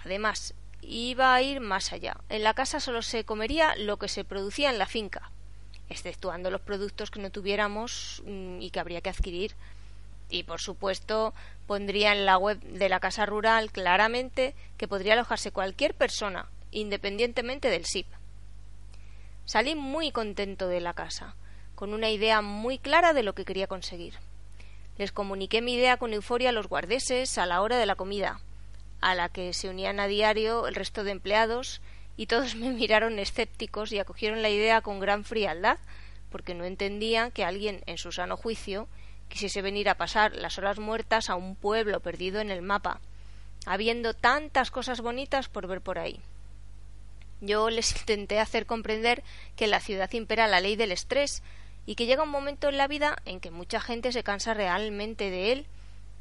Además, 0.04 0.56
iba 0.82 1.34
a 1.34 1.42
ir 1.42 1.60
más 1.60 1.94
allá. 1.94 2.18
En 2.30 2.44
la 2.44 2.54
casa 2.54 2.80
solo 2.80 3.02
se 3.02 3.26
comería 3.26 3.76
lo 3.76 3.98
que 3.98 4.08
se 4.08 4.24
producía 4.24 4.70
en 4.70 4.80
la 4.80 4.88
finca, 4.88 5.32
exceptuando 5.90 6.50
los 6.50 6.62
productos 6.62 7.12
que 7.12 7.20
no 7.20 7.30
tuviéramos 7.30 8.24
mm, 8.26 8.62
y 8.62 8.72
que 8.72 8.80
habría 8.80 9.02
que 9.02 9.10
adquirir. 9.10 9.56
Y 10.30 10.44
por 10.44 10.62
supuesto 10.62 11.34
pondría 11.68 12.14
en 12.14 12.26
la 12.26 12.38
web 12.38 12.60
de 12.62 12.90
la 12.90 13.00
casa 13.00 13.26
rural 13.26 13.72
claramente 13.72 14.56
que 14.78 14.88
podría 14.88 15.14
alojarse 15.14 15.52
cualquier 15.52 15.94
persona, 15.94 16.48
independientemente 16.72 17.70
del 17.70 17.86
SIP. 17.86 18.08
Salí 19.46 19.74
muy 19.76 20.12
contento 20.12 20.68
de 20.68 20.80
la 20.80 20.94
casa, 20.94 21.36
con 21.80 21.94
una 21.94 22.10
idea 22.10 22.42
muy 22.42 22.78
clara 22.78 23.14
de 23.14 23.24
lo 23.24 23.34
que 23.34 23.46
quería 23.46 23.66
conseguir. 23.66 24.16
Les 24.98 25.14
comuniqué 25.14 25.62
mi 25.62 25.76
idea 25.76 25.96
con 25.96 26.12
euforia 26.12 26.50
a 26.50 26.52
los 26.52 26.68
guardeses 26.68 27.38
a 27.38 27.46
la 27.46 27.62
hora 27.62 27.78
de 27.78 27.86
la 27.86 27.96
comida, 27.96 28.42
a 29.00 29.16
la 29.16 29.30
que 29.30 29.54
se 29.54 29.70
unían 29.70 30.02
a 30.02 30.08
diario 30.08 30.68
el 30.68 30.76
resto 30.76 31.06
de 31.06 31.12
empleados 31.12 31.80
y 32.18 32.26
todos 32.26 32.56
me 32.58 32.72
miraron 32.72 33.18
escépticos 33.18 33.94
y 33.94 34.00
acogieron 34.00 34.42
la 34.42 34.50
idea 34.50 34.82
con 34.82 35.00
gran 35.00 35.24
frialdad, 35.24 35.78
porque 36.30 36.54
no 36.54 36.66
entendían 36.66 37.32
que 37.32 37.46
alguien 37.46 37.82
en 37.86 37.98
su 37.98 38.12
sano 38.12 38.36
juicio 38.36 38.90
quisiese 39.30 39.62
venir 39.62 39.88
a 39.88 39.96
pasar 39.96 40.36
las 40.36 40.58
horas 40.58 40.80
muertas 40.80 41.30
a 41.30 41.36
un 41.36 41.56
pueblo 41.56 42.02
perdido 42.02 42.42
en 42.42 42.52
el 42.52 42.62
mapa, 42.62 43.00
habiendo 43.66 44.14
tantas 44.14 44.70
cosas 44.70 45.00
bonitas 45.00 45.48
por 45.48 45.66
ver 45.66 45.80
por 45.80 45.98
ahí. 45.98 46.20
Yo 47.40 47.70
les 47.70 47.96
intenté 48.02 48.42
hacer 48.42 48.66
comprender 48.66 49.24
que 49.56 49.64
en 49.64 49.72
la 49.72 49.80
ciudad 49.80 50.12
impera 50.12 50.48
la 50.48 50.60
ley 50.60 50.76
del 50.76 50.92
estrés 50.92 51.42
y 51.86 51.96
que 51.96 52.06
llega 52.06 52.24
un 52.24 52.30
momento 52.30 52.70
en 52.70 52.78
la 52.78 52.88
vida 52.88 53.18
en 53.26 53.40
que 53.40 53.52
mucha 53.52 53.80
gente 53.80 54.12
se 54.12 54.24
cansa 54.24 54.54
realmente 54.54 55.30
de 55.30 55.52
él 55.52 55.68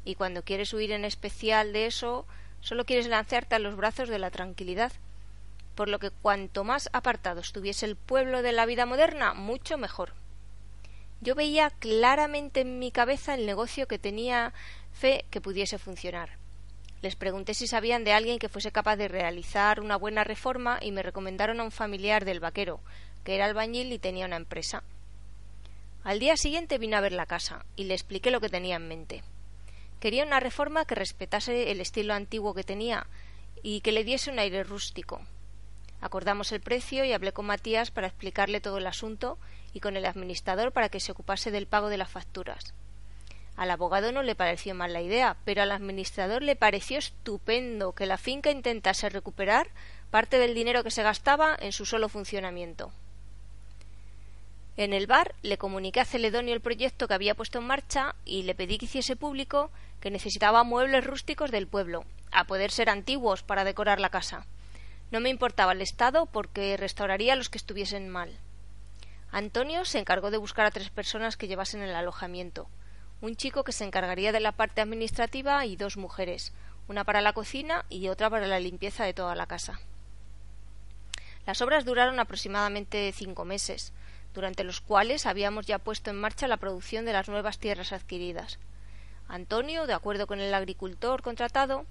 y 0.05 0.15
cuando 0.15 0.43
quieres 0.43 0.73
huir 0.73 0.91
en 0.91 1.05
especial 1.05 1.73
de 1.73 1.85
eso, 1.85 2.25
solo 2.61 2.85
quieres 2.85 3.07
lanzarte 3.07 3.55
a 3.55 3.59
los 3.59 3.75
brazos 3.75 4.09
de 4.09 4.19
la 4.19 4.31
tranquilidad 4.31 4.91
por 5.79 5.87
lo 5.87 5.99
que 5.99 6.11
cuanto 6.11 6.65
más 6.65 6.89
apartado 6.91 7.39
estuviese 7.39 7.85
el 7.85 7.95
pueblo 7.95 8.41
de 8.41 8.51
la 8.51 8.65
vida 8.65 8.85
moderna, 8.85 9.33
mucho 9.33 9.77
mejor. 9.77 10.11
Yo 11.21 11.35
veía 11.35 11.69
claramente 11.69 12.59
en 12.59 12.79
mi 12.79 12.91
cabeza 12.91 13.33
el 13.33 13.45
negocio 13.45 13.87
que 13.87 13.97
tenía 13.97 14.51
fe 14.91 15.23
que 15.29 15.39
pudiese 15.39 15.77
funcionar. 15.77 16.31
Les 17.01 17.15
pregunté 17.15 17.53
si 17.53 17.65
sabían 17.65 18.03
de 18.03 18.11
alguien 18.11 18.39
que 18.39 18.49
fuese 18.49 18.73
capaz 18.73 18.97
de 18.97 19.07
realizar 19.07 19.79
una 19.79 19.95
buena 19.95 20.25
reforma 20.25 20.79
y 20.81 20.91
me 20.91 21.01
recomendaron 21.01 21.61
a 21.61 21.63
un 21.63 21.71
familiar 21.71 22.25
del 22.25 22.41
vaquero, 22.41 22.81
que 23.23 23.35
era 23.35 23.45
albañil 23.45 23.93
y 23.93 23.99
tenía 23.99 24.25
una 24.25 24.35
empresa. 24.35 24.83
Al 26.03 26.19
día 26.19 26.37
siguiente 26.37 26.77
vino 26.77 26.97
a 26.97 27.01
ver 27.01 27.11
la 27.11 27.25
casa 27.25 27.65
y 27.75 27.85
le 27.85 27.93
expliqué 27.93 28.31
lo 28.31 28.41
que 28.41 28.49
tenía 28.49 28.77
en 28.77 28.87
mente. 28.87 29.23
Quería 29.99 30.25
una 30.25 30.39
reforma 30.39 30.85
que 30.85 30.95
respetase 30.95 31.71
el 31.71 31.81
estilo 31.81 32.13
antiguo 32.13 32.53
que 32.53 32.63
tenía 32.63 33.07
y 33.63 33.81
que 33.81 33.91
le 33.91 34.03
diese 34.03 34.31
un 34.31 34.39
aire 34.39 34.63
rústico, 34.63 35.21
Acordamos 36.01 36.51
el 36.53 36.61
precio 36.61 37.03
y 37.03 37.11
hablé 37.11 37.33
con 37.33 37.45
Matías 37.45 37.91
para 37.91 38.07
explicarle 38.07 38.61
todo 38.61 38.77
el 38.77 38.87
asunto 38.87 39.37
y 39.73 39.81
con 39.81 39.97
el 39.97 40.05
administrador 40.05 40.71
para 40.71 40.89
que 40.89 40.99
se 40.99 41.11
ocupase 41.11 41.51
del 41.51 41.67
pago 41.67 41.89
de 41.89 41.97
las 41.97 42.09
facturas. 42.09 42.73
Al 43.57 43.71
abogado 43.71 44.13
no 44.13 44.23
le 44.23 44.35
pareció 44.35 44.73
mal 44.73 44.93
la 44.93 45.01
idea, 45.01 45.35
pero 45.43 45.61
al 45.61 45.73
administrador 45.73 46.41
le 46.41 46.55
pareció 46.55 46.97
estupendo 46.97 47.91
que 47.91 48.05
la 48.05 48.17
finca 48.17 48.51
intentase 48.51 49.09
recuperar 49.09 49.67
parte 50.09 50.39
del 50.39 50.55
dinero 50.55 50.83
que 50.83 50.91
se 50.91 51.03
gastaba 51.03 51.57
en 51.59 51.73
su 51.73 51.85
solo 51.85 52.07
funcionamiento. 52.07 52.93
En 54.77 54.93
el 54.93 55.07
bar 55.07 55.35
le 55.41 55.57
comuniqué 55.57 55.99
a 55.99 56.05
Celedonio 56.05 56.53
el 56.53 56.61
proyecto 56.61 57.07
que 57.07 57.13
había 57.13 57.35
puesto 57.35 57.59
en 57.59 57.67
marcha 57.67 58.15
y 58.23 58.43
le 58.43 58.55
pedí 58.55 58.77
que 58.77 58.85
hiciese 58.85 59.15
público 59.15 59.71
que 59.99 60.11
necesitaba 60.11 60.63
muebles 60.63 61.03
rústicos 61.03 61.51
del 61.51 61.67
pueblo, 61.67 62.05
a 62.31 62.45
poder 62.45 62.71
ser 62.71 62.89
antiguos 62.89 63.43
para 63.43 63.63
decorar 63.63 63.99
la 63.99 64.09
casa. 64.09 64.45
No 65.11 65.19
me 65.19 65.29
importaba 65.29 65.73
el 65.73 65.81
estado 65.81 66.27
porque 66.27 66.77
restauraría 66.77 67.33
a 67.33 67.35
los 67.35 67.49
que 67.49 67.57
estuviesen 67.57 68.09
mal. 68.09 68.37
Antonio 69.31 69.85
se 69.85 69.99
encargó 69.99 70.31
de 70.31 70.37
buscar 70.37 70.65
a 70.65 70.71
tres 70.71 70.89
personas 70.89 71.37
que 71.37 71.47
llevasen 71.47 71.81
el 71.81 71.95
alojamiento. 71.95 72.67
Un 73.21 73.35
chico 73.35 73.63
que 73.63 73.71
se 73.71 73.83
encargaría 73.83 74.31
de 74.31 74.39
la 74.39 74.53
parte 74.53 74.81
administrativa 74.81 75.65
y 75.65 75.75
dos 75.75 75.97
mujeres, 75.97 76.53
una 76.87 77.03
para 77.03 77.21
la 77.21 77.33
cocina 77.33 77.85
y 77.89 78.07
otra 78.07 78.29
para 78.29 78.47
la 78.47 78.59
limpieza 78.59 79.03
de 79.03 79.13
toda 79.13 79.35
la 79.35 79.45
casa. 79.45 79.79
Las 81.45 81.61
obras 81.61 81.85
duraron 81.85 82.19
aproximadamente 82.19 83.11
cinco 83.11 83.45
meses, 83.45 83.93
durante 84.33 84.63
los 84.63 84.81
cuales 84.81 85.25
habíamos 85.25 85.65
ya 85.65 85.79
puesto 85.79 86.09
en 86.09 86.19
marcha 86.19 86.47
la 86.47 86.57
producción 86.57 87.05
de 87.05 87.13
las 87.13 87.29
nuevas 87.29 87.59
tierras 87.59 87.91
adquiridas. 87.91 88.59
Antonio, 89.27 89.87
de 89.87 89.93
acuerdo 89.93 90.27
con 90.27 90.39
el 90.39 90.53
agricultor 90.53 91.21
contratado, 91.21 91.85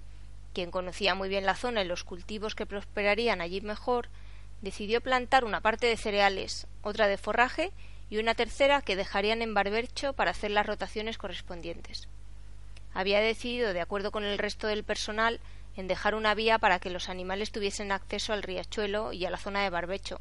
quien 0.53 0.71
conocía 0.71 1.15
muy 1.15 1.29
bien 1.29 1.45
la 1.45 1.55
zona 1.55 1.81
y 1.81 1.87
los 1.87 2.03
cultivos 2.03 2.55
que 2.55 2.65
prosperarían 2.65 3.41
allí 3.41 3.61
mejor, 3.61 4.09
decidió 4.61 5.01
plantar 5.01 5.45
una 5.45 5.61
parte 5.61 5.87
de 5.87 5.97
cereales, 5.97 6.67
otra 6.81 7.07
de 7.07 7.17
forraje 7.17 7.71
y 8.09 8.17
una 8.17 8.35
tercera 8.35 8.81
que 8.81 8.95
dejarían 8.95 9.41
en 9.41 9.53
barbercho 9.53 10.13
para 10.13 10.31
hacer 10.31 10.51
las 10.51 10.65
rotaciones 10.65 11.17
correspondientes. 11.17 12.07
Había 12.93 13.19
decidido, 13.19 13.73
de 13.73 13.81
acuerdo 13.81 14.11
con 14.11 14.23
el 14.23 14.37
resto 14.37 14.67
del 14.67 14.83
personal, 14.83 15.39
en 15.77 15.87
dejar 15.87 16.15
una 16.15 16.33
vía 16.33 16.57
para 16.57 16.79
que 16.79 16.89
los 16.89 17.07
animales 17.07 17.51
tuviesen 17.51 17.91
acceso 17.91 18.33
al 18.33 18.43
riachuelo 18.43 19.13
y 19.13 19.25
a 19.25 19.29
la 19.29 19.37
zona 19.37 19.63
de 19.63 19.69
barbecho, 19.69 20.19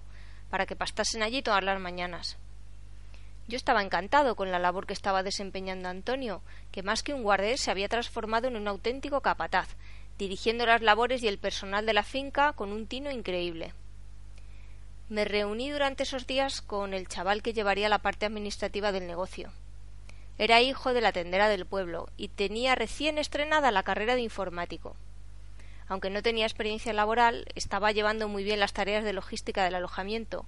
para 0.51 0.67
que 0.67 0.77
pastasen 0.77 1.23
allí 1.23 1.43
todas 1.43 1.65
las 1.65 1.81
mañanas. 1.81 2.37
Yo 3.49 3.57
estaba 3.57 3.83
encantado 3.83 4.37
con 4.37 4.51
la 4.51 4.59
labor 4.59 4.87
que 4.87 4.93
estaba 4.93 5.23
desempeñando 5.23 5.89
Antonio, 5.89 6.43
que 6.71 6.83
más 6.83 7.03
que 7.03 7.15
un 7.15 7.23
guardés 7.23 7.61
se 7.61 7.71
había 7.71 7.89
transformado 7.89 8.49
en 8.49 8.57
un 8.57 8.69
auténtico 8.69 9.23
capataz, 9.23 9.69
dirigiendo 10.19 10.67
las 10.67 10.83
labores 10.83 11.23
y 11.23 11.29
el 11.29 11.39
personal 11.39 11.87
de 11.87 11.95
la 11.95 12.03
finca 12.03 12.53
con 12.53 12.73
un 12.73 12.87
tino 12.87 13.11
increíble. 13.11 13.73
Me 15.09 15.25
reuní 15.25 15.71
durante 15.71 16.03
esos 16.03 16.27
días 16.27 16.61
con 16.61 16.93
el 16.93 17.09
chaval 17.09 17.43
que 17.43 17.55
llevaría 17.55 17.89
la 17.89 18.01
parte 18.01 18.27
administrativa 18.27 18.93
del 18.93 19.07
negocio. 19.07 19.51
Era 20.37 20.61
hijo 20.61 20.93
de 20.93 21.01
la 21.01 21.13
tendera 21.13 21.49
del 21.49 21.65
pueblo 21.65 22.11
y 22.19 22.29
tenía 22.29 22.75
recién 22.75 23.17
estrenada 23.17 23.71
la 23.71 23.83
carrera 23.83 24.15
de 24.15 24.21
informático. 24.21 24.95
Aunque 25.89 26.11
no 26.11 26.23
tenía 26.23 26.45
experiencia 26.45 26.93
laboral, 26.93 27.47
estaba 27.55 27.93
llevando 27.93 28.29
muy 28.29 28.45
bien 28.45 28.61
las 28.61 28.75
tareas 28.75 29.05
de 29.05 29.15
logística 29.15 29.65
del 29.65 29.75
alojamiento, 29.75 30.47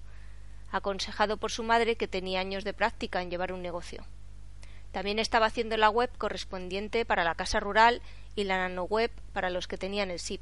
aconsejado 0.70 1.38
por 1.38 1.50
su 1.50 1.62
madre 1.62 1.96
que 1.96 2.08
tenía 2.08 2.40
años 2.40 2.62
de 2.62 2.74
práctica 2.74 3.22
en 3.22 3.30
llevar 3.30 3.52
un 3.52 3.62
negocio. 3.62 4.04
También 4.92 5.18
estaba 5.18 5.46
haciendo 5.46 5.76
la 5.76 5.88
web 5.88 6.10
correspondiente 6.18 7.04
para 7.04 7.24
la 7.24 7.34
casa 7.34 7.60
rural 7.60 8.02
y 8.36 8.44
la 8.44 8.58
nanoweb 8.58 9.10
para 9.32 9.50
los 9.50 9.66
que 9.66 9.78
tenían 9.78 10.10
el 10.10 10.18
SIP. 10.18 10.40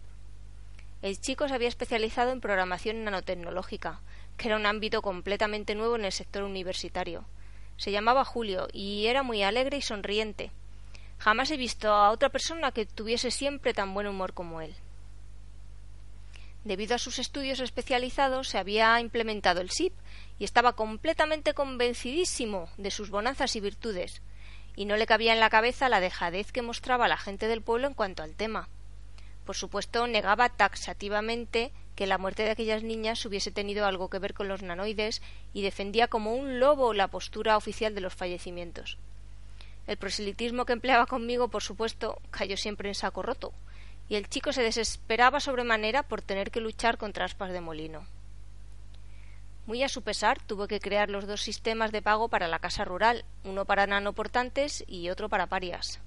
El 1.00 1.20
chico 1.20 1.46
se 1.46 1.54
había 1.54 1.68
especializado 1.68 2.32
en 2.32 2.40
programación 2.40 3.04
nanotecnológica, 3.04 4.00
que 4.36 4.48
era 4.48 4.56
un 4.56 4.66
ámbito 4.66 5.00
completamente 5.00 5.74
nuevo 5.74 5.94
en 5.96 6.04
el 6.04 6.12
sector 6.12 6.42
universitario. 6.42 7.24
Se 7.76 7.92
llamaba 7.92 8.24
Julio 8.24 8.66
y 8.72 9.06
era 9.06 9.22
muy 9.22 9.42
alegre 9.44 9.76
y 9.76 9.82
sonriente. 9.82 10.50
Jamás 11.18 11.50
he 11.52 11.56
visto 11.56 11.92
a 11.92 12.10
otra 12.10 12.30
persona 12.30 12.72
que 12.72 12.86
tuviese 12.86 13.30
siempre 13.30 13.74
tan 13.74 13.94
buen 13.94 14.08
humor 14.08 14.34
como 14.34 14.60
él. 14.60 14.74
Debido 16.68 16.96
a 16.96 16.98
sus 16.98 17.18
estudios 17.18 17.60
especializados, 17.60 18.48
se 18.48 18.58
había 18.58 19.00
implementado 19.00 19.62
el 19.62 19.70
SIP 19.70 19.94
y 20.38 20.44
estaba 20.44 20.74
completamente 20.74 21.54
convencidísimo 21.54 22.68
de 22.76 22.90
sus 22.90 23.08
bonanzas 23.08 23.56
y 23.56 23.60
virtudes, 23.60 24.20
y 24.76 24.84
no 24.84 24.98
le 24.98 25.06
cabía 25.06 25.32
en 25.32 25.40
la 25.40 25.48
cabeza 25.48 25.88
la 25.88 25.98
dejadez 25.98 26.52
que 26.52 26.60
mostraba 26.60 27.08
la 27.08 27.16
gente 27.16 27.48
del 27.48 27.62
pueblo 27.62 27.86
en 27.86 27.94
cuanto 27.94 28.22
al 28.22 28.34
tema. 28.34 28.68
Por 29.46 29.56
supuesto, 29.56 30.06
negaba 30.06 30.50
taxativamente 30.50 31.72
que 31.96 32.06
la 32.06 32.18
muerte 32.18 32.42
de 32.42 32.50
aquellas 32.50 32.82
niñas 32.82 33.24
hubiese 33.24 33.50
tenido 33.50 33.86
algo 33.86 34.10
que 34.10 34.18
ver 34.18 34.34
con 34.34 34.48
los 34.48 34.60
nanoides 34.60 35.22
y 35.54 35.62
defendía 35.62 36.08
como 36.08 36.34
un 36.34 36.60
lobo 36.60 36.92
la 36.92 37.08
postura 37.08 37.56
oficial 37.56 37.94
de 37.94 38.02
los 38.02 38.14
fallecimientos. 38.14 38.98
El 39.86 39.96
proselitismo 39.96 40.66
que 40.66 40.74
empleaba 40.74 41.06
conmigo, 41.06 41.48
por 41.48 41.62
supuesto, 41.62 42.20
cayó 42.30 42.58
siempre 42.58 42.90
en 42.90 42.94
saco 42.94 43.22
roto, 43.22 43.54
y 44.08 44.16
el 44.16 44.28
chico 44.28 44.52
se 44.52 44.62
desesperaba 44.62 45.40
sobremanera 45.40 46.02
por 46.02 46.22
tener 46.22 46.50
que 46.50 46.60
luchar 46.60 46.98
contra 46.98 47.24
aspas 47.24 47.52
de 47.52 47.60
molino. 47.60 48.06
Muy 49.66 49.82
a 49.82 49.88
su 49.88 50.02
pesar, 50.02 50.40
tuvo 50.40 50.66
que 50.66 50.80
crear 50.80 51.10
los 51.10 51.26
dos 51.26 51.42
sistemas 51.42 51.92
de 51.92 52.00
pago 52.00 52.28
para 52.28 52.48
la 52.48 52.58
casa 52.58 52.86
rural, 52.86 53.24
uno 53.44 53.66
para 53.66 53.86
nanoportantes 53.86 54.82
y 54.86 55.10
otro 55.10 55.28
para 55.28 55.46
parias. 55.46 56.00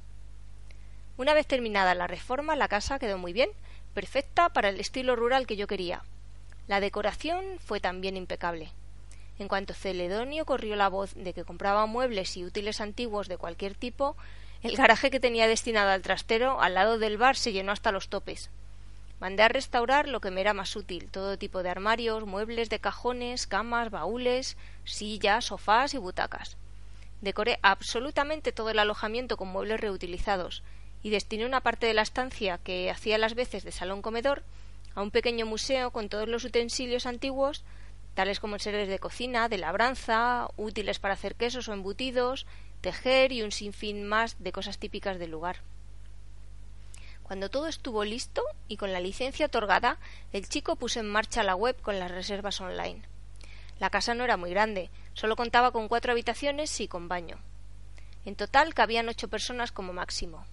Una 1.18 1.36
vez 1.36 1.46
terminada 1.46 1.94
la 1.94 2.08
reforma, 2.08 2.56
la 2.56 2.68
casa 2.68 2.98
quedó 2.98 3.20
muy 3.20 3.34
bien, 3.34 3.52
perfecta 3.94 4.50
para 4.50 4.70
el 4.70 4.80
estilo 4.80 5.16
rural 5.16 5.46
que 5.46 5.58
yo 5.58 5.68
quería. 5.68 6.02
La 6.68 6.80
decoración 6.80 7.44
fue 7.60 7.80
también 7.80 8.18
impecable. 8.18 8.72
En 9.38 9.48
cuanto 9.48 9.76
Celedonio 9.76 10.46
corrió 10.46 10.76
la 10.76 10.90
voz 10.90 11.14
de 11.16 11.34
que 11.34 11.44
compraba 11.44 11.86
muebles 11.86 12.38
y 12.38 12.46
útiles 12.46 12.82
antiguos 12.82 13.28
de 13.28 13.38
cualquier 13.38 13.76
tipo, 13.76 14.16
el 14.64 14.76
garaje 14.76 15.10
que 15.10 15.20
tenía 15.20 15.48
destinado 15.48 15.90
al 15.90 16.02
trastero 16.02 16.62
al 16.62 16.76
lado 16.76 16.98
del 16.98 17.18
bar 17.18 17.36
se 17.36 17.52
llenó 17.52 17.72
hasta 17.72 17.92
los 17.92 18.10
topes. 18.10 18.50
Mandé 19.20 19.44
a 19.44 19.48
restaurar 19.48 20.08
lo 20.08 20.20
que 20.20 20.32
me 20.32 20.42
era 20.42 20.54
más 20.54 20.76
útil, 20.76 21.10
todo 21.10 21.38
tipo 21.38 21.64
de 21.64 21.70
armarios, 21.70 22.26
muebles 22.26 22.70
de 22.70 22.80
cajones, 22.80 23.48
camas, 23.48 23.92
baúles, 23.92 24.58
sillas, 24.84 25.46
sofás 25.46 25.94
y 25.94 25.98
butacas. 25.98 26.58
Decoré 27.22 27.60
absolutamente 27.62 28.52
todo 28.52 28.72
el 28.72 28.80
alojamiento 28.80 29.38
con 29.38 29.48
muebles 29.48 29.80
reutilizados 29.80 30.64
y 31.04 31.12
destiné 31.12 31.46
una 31.46 31.62
parte 31.62 31.86
de 31.86 31.94
la 31.94 32.02
estancia 32.02 32.58
que 32.58 32.90
hacía 32.90 33.18
las 33.18 33.36
veces 33.36 33.64
de 33.64 33.72
salón 33.72 34.02
comedor 34.02 34.44
a 34.96 35.02
un 35.02 35.12
pequeño 35.12 35.46
museo 35.46 35.92
con 35.92 36.10
todos 36.10 36.28
los 36.28 36.44
utensilios 36.44 37.06
antiguos 37.06 37.64
tales 38.14 38.40
como 38.40 38.60
seres 38.60 38.88
de 38.88 39.00
cocina, 39.00 39.50
de 39.50 39.58
labranza, 39.58 40.50
útiles 40.58 41.00
para 41.00 41.14
hacer 41.14 41.36
quesos 41.36 41.68
o 41.70 41.74
embutidos, 41.74 42.46
tejer 42.82 43.32
y 43.32 43.44
un 43.44 43.52
sinfín 43.52 44.04
más 44.08 44.36
de 44.40 44.52
cosas 44.52 44.78
típicas 44.78 45.20
del 45.20 45.32
lugar. 45.32 45.58
Cuando 47.24 47.50
todo 47.50 47.68
estuvo 47.68 48.04
listo 48.04 48.44
y 48.68 48.76
con 48.76 48.92
la 48.92 49.00
licencia 49.00 49.46
otorgada, 49.46 49.98
el 50.34 50.50
chico 50.50 50.76
puso 50.76 51.00
en 51.00 51.10
marcha 51.10 51.44
la 51.44 51.56
web 51.56 51.80
con 51.82 51.98
las 51.98 52.12
reservas 52.12 52.60
online. 52.60 53.04
La 53.80 53.90
casa 53.90 54.14
no 54.14 54.26
era 54.26 54.36
muy 54.36 54.50
grande, 54.50 54.90
solo 55.14 55.36
contaba 55.36 55.72
con 55.72 55.88
cuatro 55.88 56.12
habitaciones 56.12 56.78
y 56.82 56.88
con 56.88 57.08
baño. 57.08 57.38
En 58.26 58.36
total 58.36 58.74
cabían 58.74 59.08
ocho 59.08 59.30
personas 59.30 59.72
como 59.72 59.94
máximo. 59.94 60.46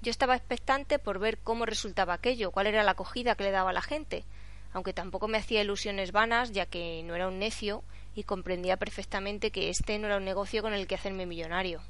Yo 0.00 0.10
estaba 0.10 0.36
expectante 0.36 0.98
por 0.98 1.18
ver 1.18 1.38
cómo 1.38 1.66
resultaba 1.66 2.14
aquello, 2.14 2.50
cuál 2.50 2.66
era 2.66 2.82
la 2.82 2.92
acogida 2.92 3.34
que 3.34 3.44
le 3.44 3.50
daba 3.50 3.72
la 3.72 3.82
gente, 3.82 4.24
aunque 4.72 4.92
tampoco 4.92 5.28
me 5.28 5.38
hacía 5.38 5.60
ilusiones 5.60 6.12
vanas, 6.12 6.52
ya 6.52 6.66
que 6.66 7.02
no 7.04 7.14
era 7.14 7.28
un 7.28 7.38
necio 7.38 7.82
y 8.18 8.24
comprendía 8.24 8.76
perfectamente 8.76 9.52
que 9.52 9.70
este 9.70 9.96
no 9.96 10.08
era 10.08 10.16
un 10.16 10.24
negocio 10.24 10.60
con 10.60 10.74
el 10.74 10.88
que 10.88 10.96
hacerme 10.96 11.24
millonario. 11.24 11.80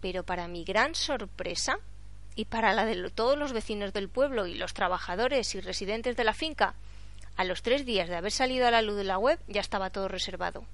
Pero 0.00 0.22
para 0.22 0.46
mi 0.46 0.62
gran 0.62 0.94
sorpresa, 0.94 1.80
y 2.36 2.44
para 2.44 2.72
la 2.72 2.86
de 2.86 3.10
todos 3.10 3.36
los 3.36 3.52
vecinos 3.52 3.92
del 3.92 4.08
pueblo 4.08 4.46
y 4.46 4.54
los 4.54 4.74
trabajadores 4.74 5.52
y 5.56 5.60
residentes 5.60 6.16
de 6.16 6.22
la 6.22 6.32
finca, 6.32 6.76
a 7.34 7.42
los 7.42 7.62
tres 7.62 7.84
días 7.84 8.08
de 8.08 8.14
haber 8.14 8.30
salido 8.30 8.68
a 8.68 8.70
la 8.70 8.80
luz 8.80 8.96
de 8.96 9.02
la 9.02 9.18
web 9.18 9.40
ya 9.48 9.60
estaba 9.60 9.90
todo 9.90 10.06
reservado. 10.06 10.64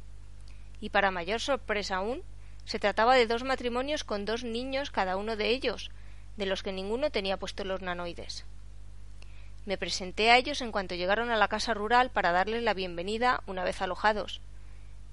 Y 0.82 0.90
para 0.90 1.10
mayor 1.10 1.40
sorpresa 1.40 1.96
aún, 1.96 2.22
se 2.66 2.78
trataba 2.78 3.14
de 3.14 3.26
dos 3.26 3.42
matrimonios 3.42 4.04
con 4.04 4.26
dos 4.26 4.44
niños 4.44 4.90
cada 4.90 5.16
uno 5.16 5.36
de 5.36 5.48
ellos, 5.48 5.90
de 6.36 6.44
los 6.44 6.62
que 6.62 6.72
ninguno 6.72 7.08
tenía 7.08 7.38
puesto 7.38 7.64
los 7.64 7.80
nanoides. 7.80 8.44
Me 9.66 9.78
presenté 9.78 10.30
a 10.30 10.36
ellos 10.36 10.60
en 10.60 10.72
cuanto 10.72 10.94
llegaron 10.94 11.30
a 11.30 11.38
la 11.38 11.48
casa 11.48 11.72
rural 11.72 12.10
para 12.10 12.32
darles 12.32 12.62
la 12.62 12.74
bienvenida 12.74 13.42
una 13.46 13.64
vez 13.64 13.80
alojados. 13.80 14.40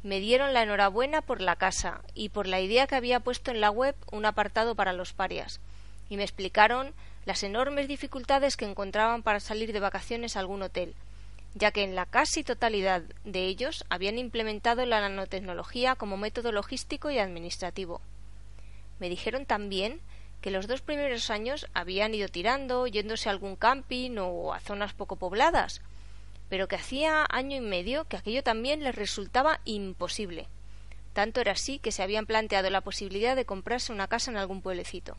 Me 0.03 0.19
dieron 0.19 0.53
la 0.53 0.63
enhorabuena 0.63 1.21
por 1.21 1.39
la 1.39 1.55
casa 1.55 2.01
y 2.13 2.29
por 2.29 2.47
la 2.47 2.59
idea 2.59 2.87
que 2.87 2.95
había 2.95 3.21
puesto 3.21 3.51
en 3.51 3.61
la 3.61 3.69
web 3.69 3.95
un 4.11 4.25
apartado 4.25 4.75
para 4.75 4.91
los 4.91 5.13
parias, 5.13 5.61
y 6.09 6.17
me 6.17 6.23
explicaron 6.23 6.93
las 7.25 7.43
enormes 7.43 7.87
dificultades 7.87 8.57
que 8.57 8.65
encontraban 8.65 9.23
para 9.23 9.39
salir 9.39 9.71
de 9.71 9.79
vacaciones 9.79 10.35
a 10.35 10.39
algún 10.39 10.63
hotel, 10.63 10.95
ya 11.53 11.71
que 11.71 11.83
en 11.83 11.95
la 11.95 12.05
casi 12.05 12.43
totalidad 12.43 13.03
de 13.23 13.45
ellos 13.45 13.85
habían 13.89 14.17
implementado 14.17 14.85
la 14.85 14.99
nanotecnología 14.99 15.95
como 15.95 16.17
método 16.17 16.51
logístico 16.51 17.09
y 17.09 17.19
administrativo. 17.19 18.01
Me 18.99 19.07
dijeron 19.07 19.45
también 19.45 20.01
que 20.41 20.51
los 20.51 20.67
dos 20.67 20.81
primeros 20.81 21.29
años 21.29 21.67
habían 21.73 22.13
ido 22.15 22.27
tirando, 22.27 22.87
yéndose 22.87 23.29
a 23.29 23.31
algún 23.31 23.55
camping 23.55 24.17
o 24.17 24.53
a 24.53 24.59
zonas 24.59 24.93
poco 24.93 25.15
pobladas, 25.15 25.81
pero 26.49 26.67
que 26.67 26.75
hacía 26.75 27.25
año 27.29 27.55
y 27.55 27.61
medio 27.61 28.05
que 28.05 28.17
aquello 28.17 28.43
también 28.43 28.83
les 28.83 28.95
resultaba 28.95 29.61
imposible. 29.65 30.47
Tanto 31.13 31.41
era 31.41 31.53
así 31.53 31.79
que 31.79 31.91
se 31.91 32.03
habían 32.03 32.25
planteado 32.25 32.69
la 32.69 32.81
posibilidad 32.81 33.35
de 33.35 33.45
comprarse 33.45 33.93
una 33.93 34.07
casa 34.07 34.31
en 34.31 34.37
algún 34.37 34.61
pueblecito. 34.61 35.15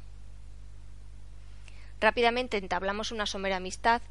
Rápidamente 2.00 2.56
entablamos 2.56 3.12
una 3.12 3.26
somera 3.26 3.56
amistad 3.56 4.02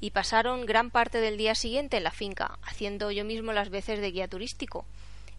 y 0.00 0.12
pasaron 0.12 0.66
gran 0.66 0.90
parte 0.90 1.20
del 1.20 1.36
día 1.36 1.54
siguiente 1.54 1.96
en 1.96 2.04
la 2.04 2.12
finca, 2.12 2.58
haciendo 2.62 3.10
yo 3.10 3.24
mismo 3.24 3.52
las 3.52 3.70
veces 3.70 4.00
de 4.00 4.12
guía 4.12 4.28
turístico, 4.28 4.84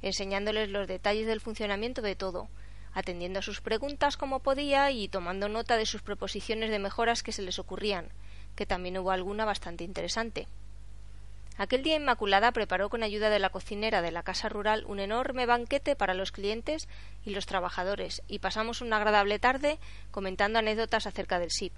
enseñándoles 0.01 0.69
los 0.69 0.87
detalles 0.87 1.25
del 1.25 1.39
funcionamiento 1.39 2.01
de 2.01 2.15
todo, 2.15 2.49
atendiendo 2.93 3.39
a 3.39 3.43
sus 3.43 3.61
preguntas 3.61 4.17
como 4.17 4.39
podía 4.39 4.91
y 4.91 5.07
tomando 5.07 5.49
nota 5.49 5.77
de 5.77 5.85
sus 5.85 6.01
proposiciones 6.01 6.69
de 6.69 6.79
mejoras 6.79 7.23
que 7.23 7.31
se 7.31 7.41
les 7.41 7.59
ocurrían, 7.59 8.09
que 8.55 8.65
también 8.65 8.97
hubo 8.97 9.11
alguna 9.11 9.45
bastante 9.45 9.83
interesante. 9.83 10.47
Aquel 11.57 11.83
día 11.83 11.95
Inmaculada 11.95 12.51
preparó 12.53 12.89
con 12.89 13.03
ayuda 13.03 13.29
de 13.29 13.39
la 13.39 13.49
cocinera 13.49 14.01
de 14.01 14.11
la 14.11 14.23
casa 14.23 14.49
rural 14.49 14.83
un 14.87 14.99
enorme 14.99 15.45
banquete 15.45 15.95
para 15.95 16.13
los 16.13 16.31
clientes 16.31 16.87
y 17.25 17.31
los 17.31 17.45
trabajadores, 17.45 18.23
y 18.27 18.39
pasamos 18.39 18.81
una 18.81 18.97
agradable 18.97 19.37
tarde 19.37 19.77
comentando 20.09 20.59
anécdotas 20.59 21.05
acerca 21.05 21.39
del 21.39 21.51
SIP. 21.51 21.73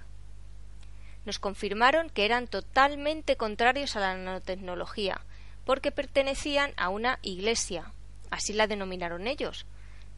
Nos 1.25 1.39
confirmaron 1.39 2.09
que 2.09 2.25
eran 2.25 2.47
totalmente 2.47 3.35
contrarios 3.35 3.95
a 3.95 3.99
la 3.99 4.15
nanotecnología, 4.15 5.21
porque 5.65 5.91
pertenecían 5.91 6.71
a 6.77 6.89
una 6.89 7.19
iglesia, 7.21 7.91
así 8.29 8.53
la 8.53 8.67
denominaron 8.67 9.27
ellos, 9.27 9.65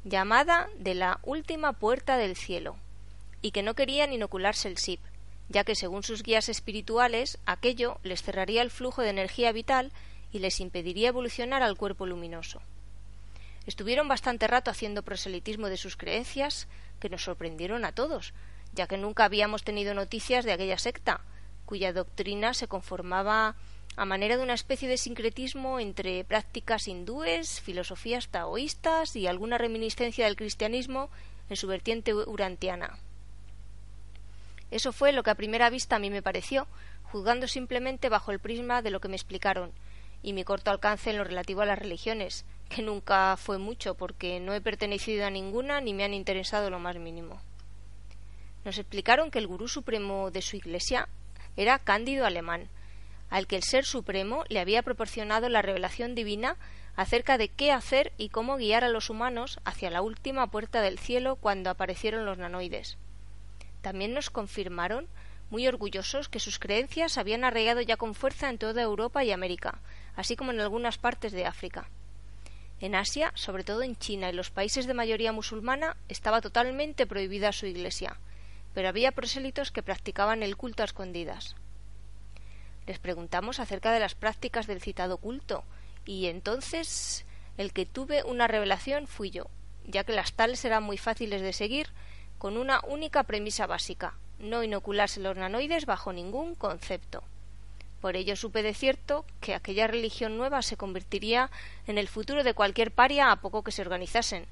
llamada 0.06 0.70
de 0.78 0.94
la 0.94 1.20
última 1.24 1.74
puerta 1.74 2.16
del 2.18 2.36
cielo, 2.36 2.78
y 3.42 3.52
que 3.52 3.64
no 3.64 3.74
querían 3.74 4.14
inocularse 4.14 4.68
el 4.68 4.78
SIP, 4.78 5.02
ya 5.50 5.64
que 5.64 5.76
según 5.76 6.04
sus 6.04 6.22
guías 6.22 6.48
espirituales 6.48 7.40
aquello 7.46 8.00
les 8.04 8.22
cerraría 8.22 8.62
el 8.62 8.70
flujo 8.70 9.02
de 9.02 9.10
energía 9.10 9.52
vital 9.52 9.92
y 10.32 10.40
les 10.40 10.60
impediría 10.60 11.10
evolucionar 11.10 11.64
al 11.64 11.76
cuerpo 11.76 12.06
luminoso. 12.06 12.62
Estuvieron 13.66 14.08
bastante 14.08 14.48
rato 14.48 14.70
haciendo 14.70 15.02
proselitismo 15.02 15.70
de 15.70 15.78
sus 15.78 15.98
creencias, 15.98 16.68
que 17.00 17.10
nos 17.10 17.24
sorprendieron 17.24 17.84
a 17.84 17.92
todos, 17.92 18.34
ya 18.74 18.86
que 18.86 18.98
nunca 18.98 19.26
habíamos 19.26 19.64
tenido 19.64 19.96
noticias 19.96 20.46
de 20.46 20.54
aquella 20.54 20.78
secta, 20.78 21.22
cuya 21.66 21.94
doctrina 21.94 22.54
se 22.54 22.68
conformaba 22.68 23.56
a 23.98 24.06
manera 24.06 24.38
de 24.38 24.44
una 24.44 24.54
especie 24.54 24.90
de 24.90 24.98
sincretismo 24.98 25.80
entre 25.80 26.24
prácticas 26.24 26.88
hindúes, 26.88 27.62
filosofías 27.62 28.28
taoístas 28.28 29.16
y 29.16 29.28
alguna 29.28 29.58
reminiscencia 29.58 30.26
del 30.26 30.36
cristianismo 30.36 31.10
en 31.50 31.56
su 31.56 31.68
vertiente 31.68 32.14
urantiana. 32.14 32.98
Eso 34.72 34.92
fue 34.92 35.14
lo 35.14 35.24
que 35.24 35.30
a 35.30 35.36
primera 35.36 35.70
vista 35.70 35.96
a 35.96 36.00
mí 36.00 36.10
me 36.10 36.22
pareció, 36.22 36.68
juzgando 37.04 37.48
simplemente 37.48 38.10
bajo 38.10 38.32
el 38.32 38.40
prisma 38.40 38.82
de 38.82 38.92
lo 38.92 39.00
que 39.00 39.08
me 39.08 39.16
explicaron, 39.16 39.72
y 40.22 40.34
mi 40.34 40.44
corto 40.44 40.72
alcance 40.72 41.12
en 41.12 41.18
lo 41.18 41.24
relativo 41.24 41.62
a 41.62 41.66
las 41.66 41.80
religiones, 41.80 42.46
que 42.68 42.82
nunca 42.82 43.38
fue 43.38 43.58
mucho, 43.60 43.96
porque 43.96 44.40
no 44.40 44.54
he 44.54 44.62
pertenecido 44.62 45.26
a 45.26 45.30
ninguna 45.30 45.80
ni 45.82 45.94
me 45.94 46.04
han 46.04 46.14
interesado 46.14 46.70
lo 46.70 46.80
más 46.80 46.98
mínimo. 46.98 47.40
Nos 48.66 48.80
explicaron 48.80 49.30
que 49.30 49.38
el 49.40 49.48
gurú 49.48 49.68
supremo 49.68 50.32
de 50.32 50.42
su 50.42 50.58
iglesia 50.58 51.08
era 51.56 51.78
Cándido 51.80 52.26
Alemán, 52.26 52.68
al 53.30 53.48
que 53.48 53.56
el 53.58 53.64
Ser 53.64 53.86
Supremo 53.86 54.44
le 54.50 54.60
había 54.60 54.84
proporcionado 54.84 55.50
la 55.50 55.62
revelación 55.62 56.16
divina 56.16 56.58
acerca 56.96 57.38
de 57.38 57.50
qué 57.50 57.72
hacer 57.72 58.14
y 58.18 58.30
cómo 58.30 58.58
guiar 58.58 58.84
a 58.84 58.90
los 58.90 59.10
humanos 59.10 59.60
hacia 59.66 59.90
la 59.90 60.02
última 60.02 60.48
puerta 60.48 60.82
del 60.82 61.00
cielo 61.00 61.36
cuando 61.36 61.70
aparecieron 61.70 62.26
los 62.26 62.38
nanoides. 62.38 62.98
También 63.82 64.14
nos 64.14 64.30
confirmaron 64.30 65.08
muy 65.50 65.68
orgullosos 65.68 66.30
que 66.30 66.40
sus 66.40 66.60
creencias 66.60 67.18
habían 67.18 67.44
arraigado 67.44 67.82
ya 67.82 67.98
con 67.98 68.16
fuerza 68.16 68.50
en 68.50 68.58
toda 68.58 68.82
Europa 68.82 69.24
y 69.24 69.32
América, 69.32 69.80
así 70.16 70.36
como 70.36 70.52
en 70.52 70.60
algunas 70.60 70.98
partes 70.98 71.32
de 71.34 71.46
África. 71.46 71.90
En 72.80 72.96
Asia, 72.96 73.32
sobre 73.36 73.64
todo 73.64 73.84
en 73.84 73.96
China 73.96 74.30
y 74.30 74.34
los 74.34 74.50
países 74.50 74.86
de 74.86 74.94
mayoría 74.94 75.32
musulmana, 75.32 75.96
estaba 76.10 76.42
totalmente 76.42 77.06
prohibida 77.06 77.52
su 77.52 77.66
iglesia, 77.68 78.18
pero 78.74 78.90
había 78.90 79.12
prosélitos 79.12 79.72
que 79.72 79.84
practicaban 79.84 80.44
el 80.44 80.58
culto 80.58 80.84
a 80.84 80.86
escondidas. 80.86 81.56
Les 82.88 83.00
preguntamos 83.00 83.60
acerca 83.60 83.92
de 83.92 84.00
las 84.00 84.16
prácticas 84.16 84.68
del 84.68 84.82
citado 84.82 85.18
culto, 85.18 85.64
y 86.06 86.28
entonces 86.28 87.26
el 87.58 87.74
que 87.74 87.86
tuve 87.86 88.24
una 88.24 88.48
revelación 88.48 89.08
fui 89.08 89.32
yo, 89.32 89.48
ya 89.86 90.04
que 90.04 90.14
las 90.14 90.34
tales 90.34 90.64
eran 90.66 90.84
muy 90.84 90.98
fáciles 90.98 91.42
de 91.42 91.54
seguir, 91.54 91.88
con 92.38 92.58
una 92.58 92.82
única 92.86 93.24
premisa 93.24 93.66
básica 93.66 94.16
no 94.40 94.64
inocularse 94.64 95.20
los 95.20 95.38
nanoides 95.38 95.86
bajo 95.86 96.14
ningún 96.14 96.56
concepto. 96.56 97.24
Por 98.02 98.16
ello 98.16 98.36
supe 98.36 98.62
de 98.62 98.74
cierto 98.74 99.26
que 99.42 99.56
aquella 99.56 99.88
religión 99.88 100.38
nueva 100.38 100.62
se 100.62 100.78
convertiría 100.78 101.50
en 101.88 101.98
el 101.98 102.08
futuro 102.08 102.44
de 102.44 102.54
cualquier 102.54 102.92
paria 102.92 103.32
a 103.32 103.38
poco 103.38 103.64
que 103.64 103.72
se 103.72 103.82
organizasen, 103.82 104.46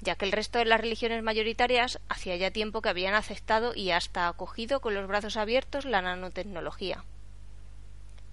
ya 0.00 0.14
que 0.14 0.24
el 0.24 0.32
resto 0.32 0.58
de 0.58 0.66
las 0.66 0.80
religiones 0.80 1.22
mayoritarias 1.22 1.98
hacía 2.08 2.36
ya 2.36 2.50
tiempo 2.50 2.82
que 2.82 2.88
habían 2.88 3.14
aceptado 3.14 3.74
y 3.74 3.90
hasta 3.90 4.28
acogido 4.28 4.80
con 4.80 4.94
los 4.94 5.08
brazos 5.08 5.36
abiertos 5.36 5.84
la 5.84 6.02
nanotecnología. 6.02 7.04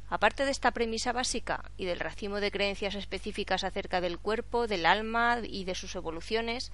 Aparte 0.10 0.44
de 0.44 0.52
esta 0.52 0.72
premisa 0.72 1.12
básica 1.12 1.64
y 1.78 1.86
del 1.86 2.00
racimo 2.00 2.40
de 2.40 2.50
creencias 2.50 2.96
específicas 2.96 3.64
acerca 3.64 4.02
del 4.02 4.18
cuerpo, 4.18 4.66
del 4.66 4.88
alma 4.88 5.40
y 5.44 5.66
de 5.66 5.76
sus 5.76 5.96
evoluciones, 5.96 6.72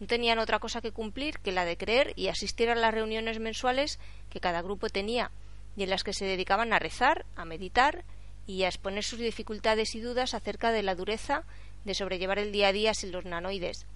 no 0.00 0.06
tenían 0.06 0.38
otra 0.38 0.58
cosa 0.58 0.82
que 0.82 0.92
cumplir 0.92 1.38
que 1.38 1.52
la 1.52 1.64
de 1.64 1.78
creer 1.78 2.12
y 2.14 2.28
asistir 2.28 2.68
a 2.68 2.74
las 2.74 2.92
reuniones 2.92 3.40
mensuales 3.40 3.98
que 4.28 4.40
cada 4.40 4.60
grupo 4.60 4.90
tenía, 4.90 5.30
y 5.76 5.84
en 5.84 5.90
las 5.90 6.04
que 6.04 6.12
se 6.12 6.26
dedicaban 6.26 6.74
a 6.74 6.78
rezar, 6.78 7.24
a 7.36 7.46
meditar 7.46 8.04
y 8.46 8.64
a 8.64 8.68
exponer 8.68 9.02
sus 9.02 9.18
dificultades 9.18 9.94
y 9.94 10.00
dudas 10.00 10.34
acerca 10.34 10.70
de 10.70 10.82
la 10.82 10.94
dureza 10.94 11.44
de 11.86 11.94
sobrellevar 11.94 12.38
el 12.38 12.52
día 12.52 12.68
a 12.68 12.72
día 12.72 12.92
sin 12.92 13.12
los 13.12 13.24
nanoides, 13.24 13.86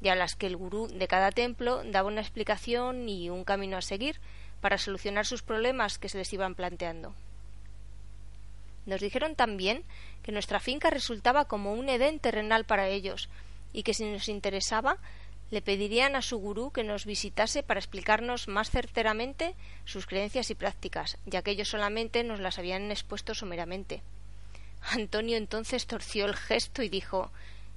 y 0.00 0.08
a 0.08 0.14
las 0.14 0.36
que 0.36 0.46
el 0.46 0.56
gurú 0.56 0.86
de 0.86 1.08
cada 1.08 1.32
templo 1.32 1.82
daba 1.84 2.08
una 2.08 2.20
explicación 2.20 3.08
y 3.08 3.28
un 3.28 3.42
camino 3.42 3.76
a 3.76 3.82
seguir 3.82 4.20
para 4.60 4.78
solucionar 4.78 5.26
sus 5.26 5.42
problemas 5.42 5.98
que 5.98 6.08
se 6.08 6.18
les 6.18 6.32
iban 6.32 6.54
planteando. 6.54 7.14
Nos 8.86 9.00
dijeron 9.00 9.34
también 9.34 9.84
que 10.22 10.32
nuestra 10.32 10.60
finca 10.60 10.90
resultaba 10.90 11.46
como 11.46 11.72
un 11.72 11.88
Edén 11.88 12.20
terrenal 12.20 12.64
para 12.64 12.88
ellos, 12.88 13.28
y 13.72 13.82
que 13.82 13.94
si 13.94 14.04
nos 14.04 14.28
interesaba, 14.28 14.98
le 15.50 15.60
pedirían 15.60 16.16
a 16.16 16.22
su 16.22 16.38
gurú 16.38 16.72
que 16.72 16.84
nos 16.84 17.04
visitase 17.04 17.62
para 17.62 17.80
explicarnos 17.80 18.48
más 18.48 18.70
certeramente 18.70 19.54
sus 19.84 20.06
creencias 20.06 20.50
y 20.50 20.54
prácticas, 20.54 21.18
ya 21.26 21.42
que 21.42 21.52
ellos 21.52 21.68
solamente 21.68 22.24
nos 22.24 22.40
las 22.40 22.58
habían 22.58 22.90
expuesto 22.90 23.34
someramente. 23.34 24.02
Antonio 24.80 25.36
entonces 25.36 25.86
torció 25.86 26.26
el 26.26 26.36
gesto 26.36 26.82
y 26.82 26.88
dijo 26.88 27.30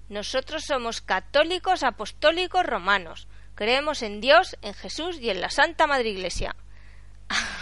Nosotros 0.09 0.65
somos 0.65 1.01
católicos 1.01 1.83
apostólicos 1.83 2.65
romanos. 2.65 3.27
Creemos 3.55 4.03
en 4.03 4.21
Dios, 4.21 4.57
en 4.61 4.73
Jesús 4.73 5.19
y 5.19 5.29
en 5.29 5.41
la 5.41 5.49
Santa 5.49 5.85
Madre 5.85 6.09
Iglesia 6.09 6.55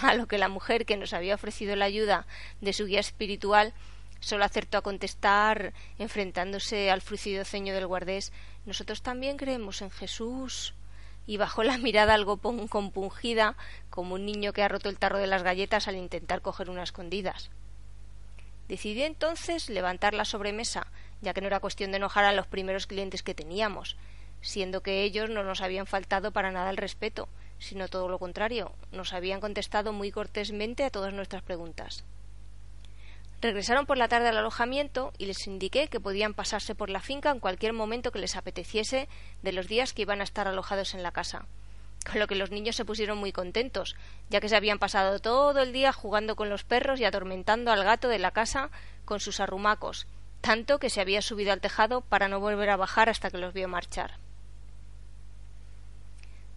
a 0.01 0.13
lo 0.13 0.27
que 0.27 0.37
la 0.37 0.49
mujer 0.49 0.85
que 0.85 0.97
nos 0.97 1.13
había 1.13 1.35
ofrecido 1.35 1.75
la 1.75 1.85
ayuda 1.85 2.25
de 2.61 2.73
su 2.73 2.85
guía 2.85 2.99
espiritual 2.99 3.73
solo 4.19 4.45
acertó 4.45 4.77
a 4.77 4.81
contestar, 4.81 5.73
enfrentándose 5.99 6.89
al 6.89 7.01
frucido 7.01 7.45
ceño 7.45 7.73
del 7.73 7.87
guardés 7.87 8.31
Nosotros 8.65 9.01
también 9.01 9.37
creemos 9.37 9.81
en 9.81 9.91
Jesús. 9.91 10.73
y 11.29 11.35
bajó 11.35 11.61
la 11.63 11.77
mirada 11.77 12.13
algo 12.13 12.37
compungida, 12.37 13.57
como 13.89 14.15
un 14.15 14.25
niño 14.25 14.53
que 14.53 14.63
ha 14.63 14.69
roto 14.69 14.87
el 14.87 14.97
tarro 14.97 15.17
de 15.17 15.27
las 15.27 15.43
galletas 15.43 15.89
al 15.89 15.97
intentar 15.97 16.41
coger 16.41 16.69
unas 16.69 16.89
escondidas. 16.89 17.51
Decidí 18.69 19.03
entonces 19.03 19.69
levantar 19.69 20.13
la 20.13 20.23
sobremesa, 20.23 20.87
ya 21.21 21.33
que 21.33 21.41
no 21.41 21.47
era 21.47 21.59
cuestión 21.59 21.91
de 21.91 21.97
enojar 21.97 22.23
a 22.23 22.31
los 22.31 22.47
primeros 22.47 22.87
clientes 22.87 23.23
que 23.23 23.35
teníamos, 23.35 23.97
siendo 24.41 24.81
que 24.81 25.03
ellos 25.03 25.29
no 25.29 25.43
nos 25.43 25.61
habían 25.61 25.85
faltado 25.85 26.31
para 26.31 26.51
nada 26.51 26.69
el 26.69 26.77
respeto, 26.77 27.27
sino 27.59 27.87
todo 27.87 28.07
lo 28.07 28.19
contrario, 28.19 28.73
nos 28.91 29.13
habían 29.13 29.39
contestado 29.39 29.93
muy 29.93 30.11
cortésmente 30.11 30.83
a 30.83 30.89
todas 30.89 31.13
nuestras 31.13 31.43
preguntas. 31.43 32.03
Regresaron 33.39 33.85
por 33.85 33.97
la 33.97 34.07
tarde 34.07 34.29
al 34.29 34.37
alojamiento 34.37 35.13
y 35.19 35.27
les 35.27 35.45
indiqué 35.45 35.89
que 35.89 35.99
podían 35.99 36.33
pasarse 36.33 36.73
por 36.73 36.89
la 36.89 37.01
finca 37.01 37.29
en 37.29 37.39
cualquier 37.39 37.71
momento 37.71 38.11
que 38.11 38.19
les 38.19 38.35
apeteciese 38.35 39.07
de 39.43 39.51
los 39.51 39.67
días 39.67 39.93
que 39.93 40.01
iban 40.01 40.21
a 40.21 40.23
estar 40.23 40.47
alojados 40.47 40.95
en 40.95 41.03
la 41.03 41.11
casa. 41.11 41.45
Con 42.09 42.19
lo 42.19 42.27
que 42.27 42.35
los 42.35 42.49
niños 42.49 42.75
se 42.75 42.85
pusieron 42.85 43.19
muy 43.19 43.31
contentos, 43.31 43.95
ya 44.29 44.39
que 44.39 44.49
se 44.49 44.55
habían 44.55 44.79
pasado 44.79 45.19
todo 45.19 45.59
el 45.61 45.71
día 45.71 45.93
jugando 45.93 46.35
con 46.35 46.49
los 46.49 46.63
perros 46.63 46.99
y 46.99 47.05
atormentando 47.05 47.71
al 47.71 47.83
gato 47.83 48.07
de 48.07 48.17
la 48.17 48.31
casa 48.31 48.71
con 49.05 49.19
sus 49.19 49.39
arrumacos, 49.39 50.07
tanto 50.41 50.79
que 50.79 50.89
se 50.89 51.01
había 51.01 51.21
subido 51.21 51.51
al 51.51 51.61
tejado 51.61 52.01
para 52.01 52.29
no 52.29 52.39
volver 52.39 52.71
a 52.71 52.77
bajar 52.77 53.09
hasta 53.09 53.29
que 53.29 53.37
los 53.37 53.53
vio 53.53 53.67
marchar. 53.67 54.15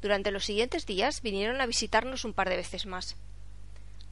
Durante 0.00 0.30
los 0.30 0.44
siguientes 0.44 0.86
días 0.86 1.20
vinieron 1.20 1.60
a 1.60 1.66
visitarnos 1.66 2.24
un 2.24 2.32
par 2.32 2.48
de 2.48 2.56
veces 2.56 2.86
más. 2.86 3.16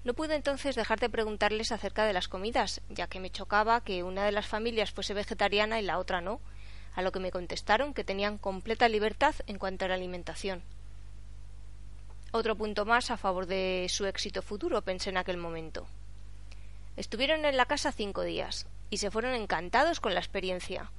No 0.04 0.14
pude 0.14 0.34
entonces 0.34 0.76
dejar 0.76 1.00
de 1.00 1.08
preguntarles 1.08 1.72
acerca 1.72 2.04
de 2.04 2.12
las 2.12 2.28
comidas, 2.28 2.80
ya 2.88 3.08
que 3.08 3.20
me 3.20 3.30
chocaba 3.30 3.82
que 3.82 4.02
una 4.02 4.24
de 4.24 4.32
las 4.32 4.46
familias 4.46 4.92
fuese 4.92 5.14
vegetariana 5.14 5.80
y 5.80 5.84
la 5.84 5.98
otra 5.98 6.20
no, 6.20 6.40
a 6.94 7.02
lo 7.02 7.12
que 7.12 7.20
me 7.20 7.30
contestaron 7.30 7.94
que 7.94 8.04
tenían 8.04 8.38
completa 8.38 8.88
libertad 8.88 9.34
en 9.46 9.58
cuanto 9.58 9.84
a 9.84 9.88
la 9.88 9.94
alimentación. 9.94 10.62
Otro 12.32 12.56
punto 12.56 12.84
más 12.84 13.10
a 13.10 13.16
favor 13.16 13.46
de 13.46 13.86
su 13.88 14.04
éxito 14.04 14.42
futuro, 14.42 14.82
pensé 14.82 15.10
en 15.10 15.16
aquel 15.16 15.38
momento. 15.38 15.86
Estuvieron 16.96 17.44
en 17.44 17.56
la 17.56 17.66
casa 17.66 17.92
cinco 17.92 18.22
días 18.22 18.66
y 18.90 18.98
se 18.98 19.10
fueron 19.10 19.34
encantados 19.34 20.00
con 20.00 20.12
la 20.12 20.20
experiencia, 20.20 20.90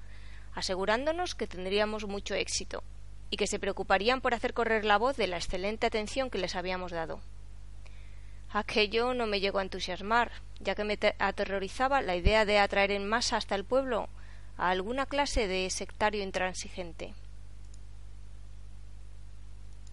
asegurándonos 0.55 1.35
que 1.35 1.47
tendríamos 1.47 2.05
mucho 2.05 2.33
éxito, 2.33 2.83
y 3.29 3.37
que 3.37 3.47
se 3.47 3.59
preocuparían 3.59 4.21
por 4.21 4.33
hacer 4.33 4.53
correr 4.53 4.85
la 4.85 4.97
voz 4.97 5.17
de 5.17 5.27
la 5.27 5.37
excelente 5.37 5.87
atención 5.87 6.29
que 6.29 6.39
les 6.39 6.55
habíamos 6.55 6.91
dado. 6.91 7.21
Aquello 8.51 9.13
no 9.13 9.27
me 9.27 9.39
llegó 9.39 9.59
a 9.59 9.63
entusiasmar, 9.63 10.31
ya 10.59 10.73
que 10.73 10.83
me 10.83 10.97
aterrorizaba 11.19 12.01
la 12.01 12.15
idea 12.15 12.45
de 12.45 12.57
atraer 12.57 12.91
en 12.91 13.07
masa 13.07 13.37
hasta 13.37 13.55
el 13.55 13.63
pueblo 13.63 14.09
a 14.57 14.69
alguna 14.69 15.05
clase 15.05 15.47
de 15.47 15.69
sectario 15.69 16.23
intransigente. 16.23 17.13